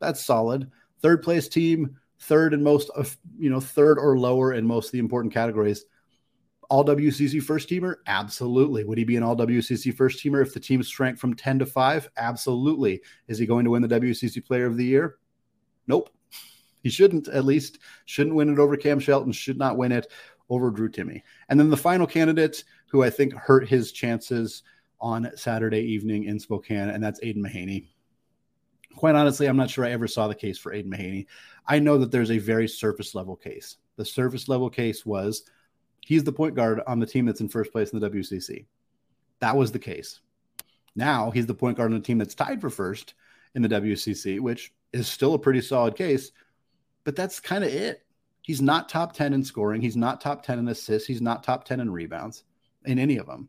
That's 0.00 0.24
solid. 0.24 0.70
Third 1.00 1.22
place 1.22 1.48
team, 1.48 1.96
third 2.20 2.54
in 2.54 2.62
most 2.62 2.90
of, 2.90 3.16
you 3.38 3.50
know, 3.50 3.60
third 3.60 3.98
or 3.98 4.18
lower 4.18 4.52
in 4.52 4.66
most 4.66 4.86
of 4.86 4.92
the 4.92 4.98
important 4.98 5.34
categories 5.34 5.84
all 6.72 6.86
WCC 6.86 7.42
first 7.42 7.68
teamer? 7.68 7.96
Absolutely. 8.06 8.82
Would 8.82 8.96
he 8.96 9.04
be 9.04 9.16
an 9.16 9.22
all 9.22 9.36
WCC 9.36 9.94
first 9.94 10.24
teamer 10.24 10.40
if 10.40 10.54
the 10.54 10.60
team 10.60 10.82
shrank 10.82 11.18
from 11.18 11.34
10 11.34 11.58
to 11.58 11.66
5? 11.66 12.08
Absolutely. 12.16 13.02
Is 13.28 13.36
he 13.36 13.44
going 13.44 13.66
to 13.66 13.70
win 13.70 13.82
the 13.82 13.88
WCC 13.88 14.42
player 14.42 14.64
of 14.64 14.78
the 14.78 14.84
year? 14.86 15.18
Nope. 15.86 16.08
He 16.82 16.88
shouldn't, 16.88 17.28
at 17.28 17.44
least. 17.44 17.78
Shouldn't 18.06 18.34
win 18.34 18.48
it 18.48 18.58
over 18.58 18.78
Cam 18.78 19.00
Shelton, 19.00 19.32
should 19.32 19.58
not 19.58 19.76
win 19.76 19.92
it 19.92 20.10
over 20.48 20.70
Drew 20.70 20.88
Timme. 20.88 21.22
And 21.50 21.60
then 21.60 21.68
the 21.68 21.76
final 21.76 22.06
candidate 22.06 22.64
who 22.86 23.02
I 23.02 23.10
think 23.10 23.34
hurt 23.34 23.68
his 23.68 23.92
chances 23.92 24.62
on 24.98 25.30
Saturday 25.36 25.80
evening 25.80 26.24
in 26.24 26.40
Spokane, 26.40 26.88
and 26.88 27.04
that's 27.04 27.20
Aidan 27.22 27.42
Mahaney. 27.42 27.91
Quite 28.96 29.14
honestly, 29.14 29.46
I'm 29.46 29.56
not 29.56 29.70
sure 29.70 29.84
I 29.84 29.90
ever 29.90 30.06
saw 30.06 30.28
the 30.28 30.34
case 30.34 30.58
for 30.58 30.72
Aidan 30.72 30.92
Mahaney. 30.92 31.26
I 31.66 31.78
know 31.78 31.98
that 31.98 32.10
there's 32.10 32.30
a 32.30 32.38
very 32.38 32.68
surface 32.68 33.14
level 33.14 33.36
case. 33.36 33.76
The 33.96 34.04
surface 34.04 34.48
level 34.48 34.70
case 34.70 35.06
was 35.06 35.44
He's 36.04 36.24
the 36.24 36.32
point 36.32 36.54
guard 36.54 36.80
on 36.86 36.98
the 36.98 37.06
team 37.06 37.26
that's 37.26 37.40
in 37.40 37.48
first 37.48 37.72
place 37.72 37.90
in 37.90 38.00
the 38.00 38.10
WCC. 38.10 38.66
That 39.40 39.56
was 39.56 39.72
the 39.72 39.78
case. 39.78 40.20
Now 40.94 41.30
he's 41.30 41.46
the 41.46 41.54
point 41.54 41.76
guard 41.76 41.92
on 41.92 41.98
the 41.98 42.04
team 42.04 42.18
that's 42.18 42.34
tied 42.34 42.60
for 42.60 42.70
first 42.70 43.14
in 43.54 43.62
the 43.62 43.68
WCC, 43.68 44.40
which 44.40 44.72
is 44.92 45.08
still 45.08 45.34
a 45.34 45.38
pretty 45.38 45.60
solid 45.60 45.96
case, 45.96 46.32
but 47.04 47.16
that's 47.16 47.40
kind 47.40 47.64
of 47.64 47.72
it. 47.72 48.04
He's 48.42 48.60
not 48.60 48.88
top 48.88 49.12
10 49.12 49.32
in 49.32 49.44
scoring. 49.44 49.80
He's 49.80 49.96
not 49.96 50.20
top 50.20 50.42
10 50.42 50.58
in 50.58 50.68
assists. 50.68 51.06
He's 51.06 51.22
not 51.22 51.44
top 51.44 51.64
10 51.64 51.80
in 51.80 51.90
rebounds 51.90 52.42
in 52.84 52.98
any 52.98 53.16
of 53.16 53.26
them. 53.26 53.48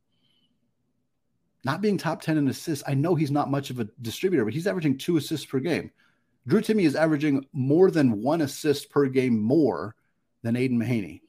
Not 1.63 1.82
being 1.82 1.97
top 1.97 2.21
10 2.21 2.38
in 2.38 2.47
assists, 2.47 2.84
I 2.88 2.93
know 2.93 3.15
he's 3.15 3.32
not 3.32 3.52
much 3.52 3.69
of 3.69 3.80
a 3.80 3.88
distributor, 4.02 4.43
but 4.43 4.54
he's 4.54 4.67
averaging 4.67 4.97
two 4.97 5.17
assists 5.17 5.45
per 5.45 5.60
game. 5.60 5.91
Drew 6.45 6.62
Timme 6.62 6.84
is 6.84 6.95
averaging 6.95 7.45
more 7.54 7.89
than 7.89 8.21
one 8.21 8.41
assist 8.41 8.89
per 8.89 9.08
game 9.08 9.39
more 9.39 9.95
than 10.41 10.58
Aidan 10.58 10.78
Mahaney. 10.78 11.21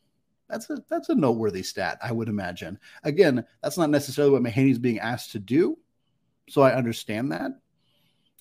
That's 0.49 0.68
a 0.70 0.79
that's 0.90 1.09
a 1.09 1.14
noteworthy 1.14 1.62
stat, 1.62 1.99
I 2.03 2.12
would 2.12 2.29
imagine. 2.29 2.79
Again, 3.05 3.44
that's 3.62 3.79
not 3.79 3.90
necessarily 3.90 4.33
what 4.33 4.42
Mahaney's 4.42 4.79
being 4.79 4.99
asked 4.99 5.33
to 5.33 5.38
do, 5.38 5.79
so 6.49 6.62
I 6.62 6.75
understand 6.75 7.33
that. 7.33 7.53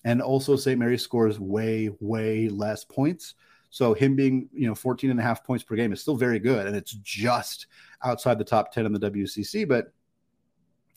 And 0.04 0.20
also, 0.20 0.56
St. 0.56 0.78
Mary 0.78 0.98
scores 0.98 1.40
way, 1.40 1.90
way 2.00 2.48
less 2.48 2.84
points. 2.84 3.34
So 3.70 3.94
him 3.94 4.14
being, 4.14 4.48
you 4.52 4.68
know, 4.68 4.74
14 4.74 5.10
and 5.10 5.18
a 5.18 5.22
half 5.22 5.42
points 5.42 5.64
per 5.64 5.76
game 5.76 5.92
is 5.92 6.00
still 6.00 6.14
very 6.14 6.38
good. 6.38 6.66
And 6.66 6.76
it's 6.76 6.92
just 6.92 7.66
outside 8.04 8.38
the 8.38 8.44
top 8.44 8.70
10 8.70 8.86
in 8.86 8.92
the 8.92 9.10
WCC. 9.10 9.66
But 9.66 9.92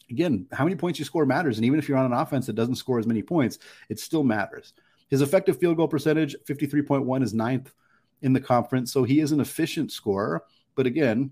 again, 0.10 0.48
how 0.52 0.63
many 0.63 0.76
points 0.76 1.00
you 1.00 1.06
score 1.06 1.26
matters. 1.26 1.58
And 1.58 1.65
even 1.65 1.80
if 1.80 1.88
you're 1.88 1.98
on 1.98 2.06
an 2.06 2.13
offense 2.13 2.46
that 2.46 2.56
doesn't 2.56 2.76
score 2.76 3.00
as 3.00 3.08
many 3.08 3.22
points, 3.22 3.60
it 3.89 4.00
still 4.00 4.24
matters. 4.24 4.74
His 5.10 5.22
effective 5.22 5.58
field 5.60 5.78
goal 5.78 5.88
percentage, 5.88 6.36
53.1, 6.48 7.24
is 7.24 7.34
ninth 7.34 7.74
in 8.22 8.34
the 8.34 8.41
conference. 8.41 8.91
So 8.91 9.04
he 9.04 9.20
is 9.20 9.32
an 9.32 9.39
efficient 9.39 9.91
scorer. 9.91 10.43
But 10.76 10.86
again, 10.86 11.32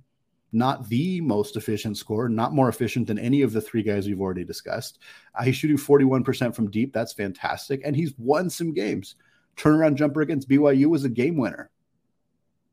not 0.52 0.88
the 0.88 1.20
most 1.22 1.58
efficient 1.58 1.98
scorer, 1.98 2.30
not 2.30 2.54
more 2.54 2.70
efficient 2.70 3.08
than 3.08 3.20
any 3.20 3.42
of 3.42 3.52
the 3.52 3.62
three 3.62 3.84
guys 3.84 4.08
we've 4.08 4.22
already 4.22 4.46
discussed. 4.46 5.00
Uh, 5.38 5.44
he's 5.44 5.56
shooting 5.56 5.78
41% 5.78 6.56
from 6.56 6.72
deep. 6.72 6.94
That's 6.94 7.14
fantastic. 7.14 7.82
And 7.84 7.96
he's 7.96 8.14
won 8.18 8.50
some 8.50 8.74
games. 8.74 9.16
Turnaround 9.58 9.96
jumper 9.96 10.22
against 10.22 10.50
BYU 10.50 10.86
was 10.88 11.04
a 11.04 11.10
game 11.10 11.38
winner. 11.38 11.70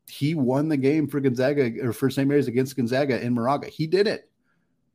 He 0.09 0.35
won 0.35 0.69
the 0.69 0.77
game 0.77 1.09
for 1.09 1.21
Gonzaga 1.21 1.73
or 1.83 1.93
for 1.93 2.11
St. 2.11 2.29
Mary's 2.29 2.49
against 2.49 2.77
Gonzaga 2.77 3.21
in 3.21 3.35
Moraga. 3.35 3.69
He 3.69 3.87
did 3.87 4.07
it. 4.07 4.31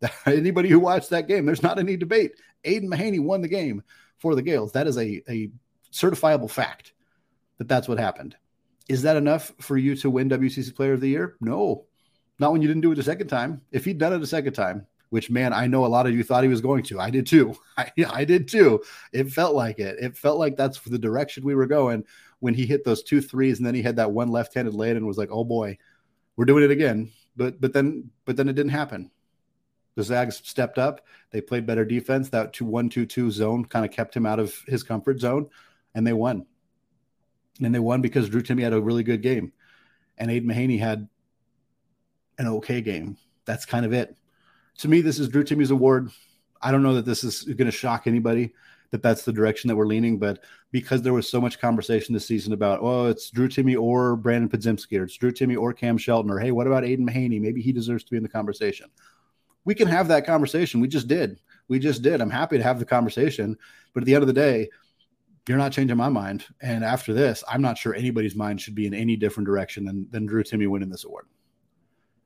Anybody 0.25 0.69
who 0.69 0.79
watched 0.79 1.09
that 1.09 1.27
game, 1.27 1.45
there's 1.45 1.63
not 1.63 1.79
any 1.79 1.97
debate. 1.97 2.33
Aidan 2.63 2.89
Mahaney 2.89 3.19
won 3.19 3.41
the 3.41 3.47
game 3.47 3.83
for 4.17 4.35
the 4.35 4.41
Gaels. 4.41 4.73
That 4.73 4.87
is 4.87 4.97
a, 4.97 5.21
a 5.29 5.49
certifiable 5.91 6.49
fact 6.49 6.93
that 7.57 7.67
that's 7.67 7.87
what 7.87 7.99
happened. 7.99 8.35
Is 8.89 9.01
that 9.01 9.17
enough 9.17 9.51
for 9.59 9.77
you 9.77 9.95
to 9.97 10.09
win 10.09 10.29
WCC 10.29 10.75
Player 10.75 10.93
of 10.93 11.01
the 11.01 11.09
Year? 11.09 11.35
No, 11.41 11.85
not 12.39 12.51
when 12.51 12.61
you 12.61 12.67
didn't 12.67 12.81
do 12.81 12.91
it 12.91 12.95
the 12.95 13.03
second 13.03 13.27
time. 13.27 13.61
If 13.71 13.85
he'd 13.85 13.97
done 13.97 14.13
it 14.13 14.21
a 14.21 14.27
second 14.27 14.53
time, 14.53 14.87
which 15.09 15.29
man, 15.29 15.53
I 15.53 15.67
know 15.67 15.85
a 15.85 15.87
lot 15.87 16.05
of 16.05 16.13
you 16.13 16.23
thought 16.23 16.43
he 16.43 16.49
was 16.49 16.61
going 16.61 16.83
to. 16.83 16.99
I 16.99 17.09
did 17.09 17.25
too. 17.25 17.55
I, 17.77 17.91
I 18.09 18.25
did 18.25 18.47
too. 18.47 18.81
It 19.13 19.31
felt 19.31 19.55
like 19.55 19.79
it. 19.79 19.97
It 19.99 20.17
felt 20.17 20.39
like 20.39 20.55
that's 20.55 20.79
the 20.79 20.99
direction 20.99 21.43
we 21.43 21.55
were 21.55 21.67
going 21.67 22.03
when 22.39 22.53
he 22.53 22.65
hit 22.65 22.83
those 22.83 23.03
two 23.03 23.21
threes, 23.21 23.57
and 23.57 23.65
then 23.65 23.75
he 23.75 23.81
had 23.81 23.95
that 23.95 24.11
one 24.11 24.29
left-handed 24.29 24.73
lay 24.73 24.91
and 24.91 25.07
was 25.07 25.17
like, 25.17 25.29
"Oh 25.31 25.43
boy, 25.43 25.77
we're 26.35 26.45
doing 26.45 26.63
it 26.63 26.71
again." 26.71 27.11
But 27.35 27.59
but 27.59 27.73
then 27.73 28.09
but 28.25 28.35
then 28.37 28.49
it 28.49 28.53
didn't 28.53 28.71
happen. 28.71 29.11
The 29.97 30.03
Zags 30.03 30.41
stepped 30.45 30.77
up. 30.77 31.01
They 31.31 31.41
played 31.41 31.65
better 31.65 31.83
defense. 31.83 32.29
That 32.29 32.53
two 32.53 32.65
one 32.65 32.87
two 32.87 33.05
two 33.05 33.31
zone 33.31 33.65
kind 33.65 33.83
of 33.83 33.91
kept 33.91 34.15
him 34.15 34.25
out 34.25 34.39
of 34.39 34.55
his 34.67 34.83
comfort 34.83 35.19
zone, 35.19 35.49
and 35.93 36.07
they 36.07 36.13
won 36.13 36.45
and 37.63 37.73
they 37.73 37.79
won 37.79 38.01
because 38.01 38.29
Drew 38.29 38.41
Timme 38.41 38.61
had 38.61 38.73
a 38.73 38.81
really 38.81 39.03
good 39.03 39.21
game, 39.21 39.51
and 40.17 40.29
Aidan 40.29 40.49
Mahaney 40.49 40.79
had 40.79 41.07
an 42.37 42.47
okay 42.47 42.81
game. 42.81 43.17
That's 43.45 43.65
kind 43.65 43.85
of 43.85 43.93
it. 43.93 44.15
To 44.79 44.87
me, 44.87 45.01
this 45.01 45.19
is 45.19 45.29
Drew 45.29 45.43
Timme's 45.43 45.71
award. 45.71 46.09
I 46.61 46.71
don't 46.71 46.83
know 46.83 46.95
that 46.95 47.05
this 47.05 47.23
is 47.23 47.43
going 47.43 47.65
to 47.65 47.71
shock 47.71 48.07
anybody 48.07 48.53
that 48.91 49.03
that's 49.03 49.25
the 49.25 49.33
direction 49.33 49.67
that 49.67 49.75
we're 49.75 49.85
leaning, 49.85 50.17
but 50.17 50.43
because 50.71 51.01
there 51.01 51.13
was 51.13 51.29
so 51.29 51.41
much 51.41 51.59
conversation 51.59 52.13
this 52.13 52.25
season 52.25 52.53
about, 52.53 52.79
oh, 52.81 53.07
it's 53.07 53.29
Drew 53.29 53.49
Timme 53.49 53.79
or 53.79 54.15
Brandon 54.15 54.49
Podziemski, 54.49 54.99
or 54.99 55.03
it's 55.03 55.17
Drew 55.17 55.31
Timme 55.31 55.59
or 55.59 55.73
Cam 55.73 55.97
Shelton, 55.97 56.31
or 56.31 56.39
hey, 56.39 56.51
what 56.51 56.67
about 56.67 56.85
Aidan 56.85 57.05
Mahaney? 57.05 57.41
Maybe 57.41 57.61
he 57.61 57.73
deserves 57.73 58.03
to 58.05 58.11
be 58.11 58.17
in 58.17 58.23
the 58.23 58.29
conversation. 58.29 58.87
We 59.67 59.75
can 59.75 59.89
have 59.89 60.07
that 60.07 60.25
conversation. 60.25 60.79
We 60.79 60.87
just 60.87 61.09
did. 61.09 61.41
We 61.67 61.77
just 61.77 62.01
did. 62.01 62.21
I'm 62.21 62.29
happy 62.29 62.55
to 62.55 62.63
have 62.63 62.79
the 62.79 62.85
conversation, 62.85 63.57
but 63.93 64.01
at 64.01 64.05
the 64.05 64.15
end 64.15 64.23
of 64.23 64.27
the 64.27 64.33
day, 64.33 64.69
you're 65.45 65.57
not 65.57 65.73
changing 65.73 65.97
my 65.97 66.07
mind. 66.07 66.45
And 66.61 66.85
after 66.85 67.13
this, 67.13 67.43
I'm 67.49 67.61
not 67.61 67.77
sure 67.77 67.93
anybody's 67.93 68.33
mind 68.33 68.61
should 68.61 68.75
be 68.75 68.87
in 68.87 68.93
any 68.93 69.17
different 69.17 69.45
direction 69.45 69.83
than, 69.83 70.07
than 70.09 70.25
Drew 70.25 70.41
Timme 70.41 70.69
winning 70.69 70.89
this 70.89 71.03
award. 71.03 71.25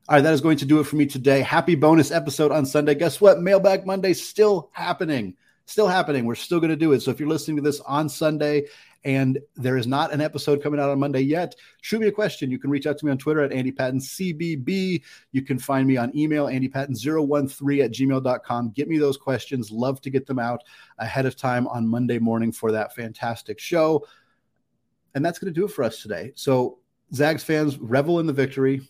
All 0.07 0.17
right, 0.17 0.21
that 0.21 0.35
is 0.35 0.41
going 0.41 0.57
to 0.57 0.65
do 0.65 0.81
it 0.81 0.83
for 0.83 0.97
me 0.97 1.07
today. 1.07 1.41
Happy 1.41 1.73
bonus 1.73 2.11
episode 2.11 2.51
on 2.51 2.63
Sunday. 2.63 2.93
Guess 2.93 3.19
what? 3.19 3.41
Mailbag 3.41 3.87
Monday 3.87 4.13
still 4.13 4.69
happening. 4.71 5.35
Still 5.65 5.87
happening. 5.87 6.25
We're 6.25 6.35
still 6.35 6.59
going 6.59 6.69
to 6.69 6.75
do 6.75 6.91
it. 6.91 7.01
So 7.01 7.09
if 7.09 7.19
you're 7.19 7.27
listening 7.27 7.57
to 7.57 7.63
this 7.63 7.79
on 7.79 8.07
Sunday 8.07 8.67
and 9.03 9.39
there 9.55 9.77
is 9.77 9.87
not 9.87 10.13
an 10.13 10.21
episode 10.21 10.61
coming 10.61 10.79
out 10.79 10.89
on 10.89 10.99
Monday 10.99 11.21
yet, 11.21 11.55
shoot 11.81 11.99
me 11.99 12.07
a 12.07 12.11
question. 12.11 12.51
You 12.51 12.59
can 12.59 12.69
reach 12.69 12.85
out 12.85 12.97
to 12.99 13.05
me 13.05 13.11
on 13.11 13.17
Twitter 13.17 13.41
at 13.41 13.51
Andy 13.51 13.71
Patton 13.71 13.99
CBB. 13.99 15.01
You 15.31 15.41
can 15.41 15.57
find 15.57 15.87
me 15.87 15.97
on 15.97 16.15
email, 16.15 16.45
andypatton013 16.45 17.83
at 17.83 17.91
gmail.com. 17.91 18.71
Get 18.71 18.87
me 18.87 18.97
those 18.97 19.17
questions. 19.17 19.71
Love 19.71 20.01
to 20.01 20.09
get 20.09 20.27
them 20.27 20.39
out 20.39 20.63
ahead 20.99 21.25
of 21.25 21.35
time 21.35 21.67
on 21.67 21.87
Monday 21.87 22.19
morning 22.19 22.51
for 22.51 22.71
that 22.71 22.93
fantastic 22.93 23.59
show. 23.59 24.05
And 25.15 25.25
that's 25.25 25.39
going 25.39 25.53
to 25.53 25.59
do 25.59 25.65
it 25.65 25.71
for 25.71 25.83
us 25.83 26.01
today. 26.01 26.31
So, 26.35 26.79
Zags 27.13 27.43
fans, 27.43 27.77
revel 27.79 28.19
in 28.19 28.27
the 28.27 28.33
victory. 28.33 28.81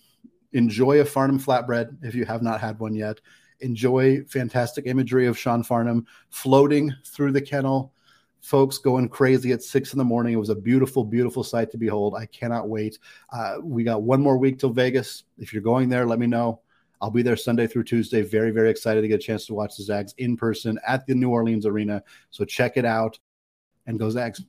Enjoy 0.54 1.00
a 1.00 1.06
Farnham 1.06 1.40
flatbread 1.40 1.98
if 2.04 2.14
you 2.14 2.26
have 2.26 2.44
not 2.44 2.60
had 2.60 2.80
one 2.80 2.94
yet. 2.94 3.20
Enjoy 3.62 4.24
fantastic 4.26 4.86
imagery 4.86 5.26
of 5.26 5.38
Sean 5.38 5.64
Farnham 5.64 6.06
floating 6.30 6.94
through 7.06 7.32
the 7.32 7.42
kennel 7.42 7.94
folks 8.42 8.78
going 8.78 9.08
crazy 9.08 9.52
at 9.52 9.64
six 9.64 9.94
in 9.94 10.00
the 10.00 10.04
morning. 10.04 10.34
It 10.34 10.38
was 10.38 10.50
a 10.50 10.56
beautiful, 10.56 11.04
beautiful 11.04 11.44
sight 11.44 11.72
to 11.72 11.78
behold. 11.78 12.16
I 12.16 12.26
cannot 12.26 12.68
wait. 12.68 13.00
Uh, 13.32 13.58
we 13.62 13.84
got 13.84 14.04
one 14.04 14.22
more 14.22 14.38
week 14.38 14.60
till 14.60 14.72
Vegas. 14.72 15.24
If 15.38 15.54
you're 15.54 15.62
going 15.62 15.90
there, 15.90 16.06
let 16.06 16.20
me 16.20 16.28
know. 16.28 16.62
I'll 17.02 17.12
be 17.12 17.24
there 17.24 17.38
Sunday 17.38 17.66
through 17.66 17.86
Tuesday. 17.86 18.22
Very, 18.22 18.52
very 18.52 18.70
excited 18.70 19.02
to 19.02 19.08
get 19.08 19.16
a 19.16 19.24
chance 19.24 19.46
to 19.48 19.56
watch 19.56 19.76
the 19.76 19.84
Zags 19.84 20.14
in 20.18 20.38
person 20.38 20.80
at 20.88 21.06
the 21.08 21.16
New 21.16 21.30
Orleans 21.30 21.66
Arena. 21.66 22.04
So 22.30 22.46
check 22.46 22.78
it 22.78 22.86
out 22.86 23.18
and 23.88 23.98
go 23.98 24.10
Zags. 24.10 24.40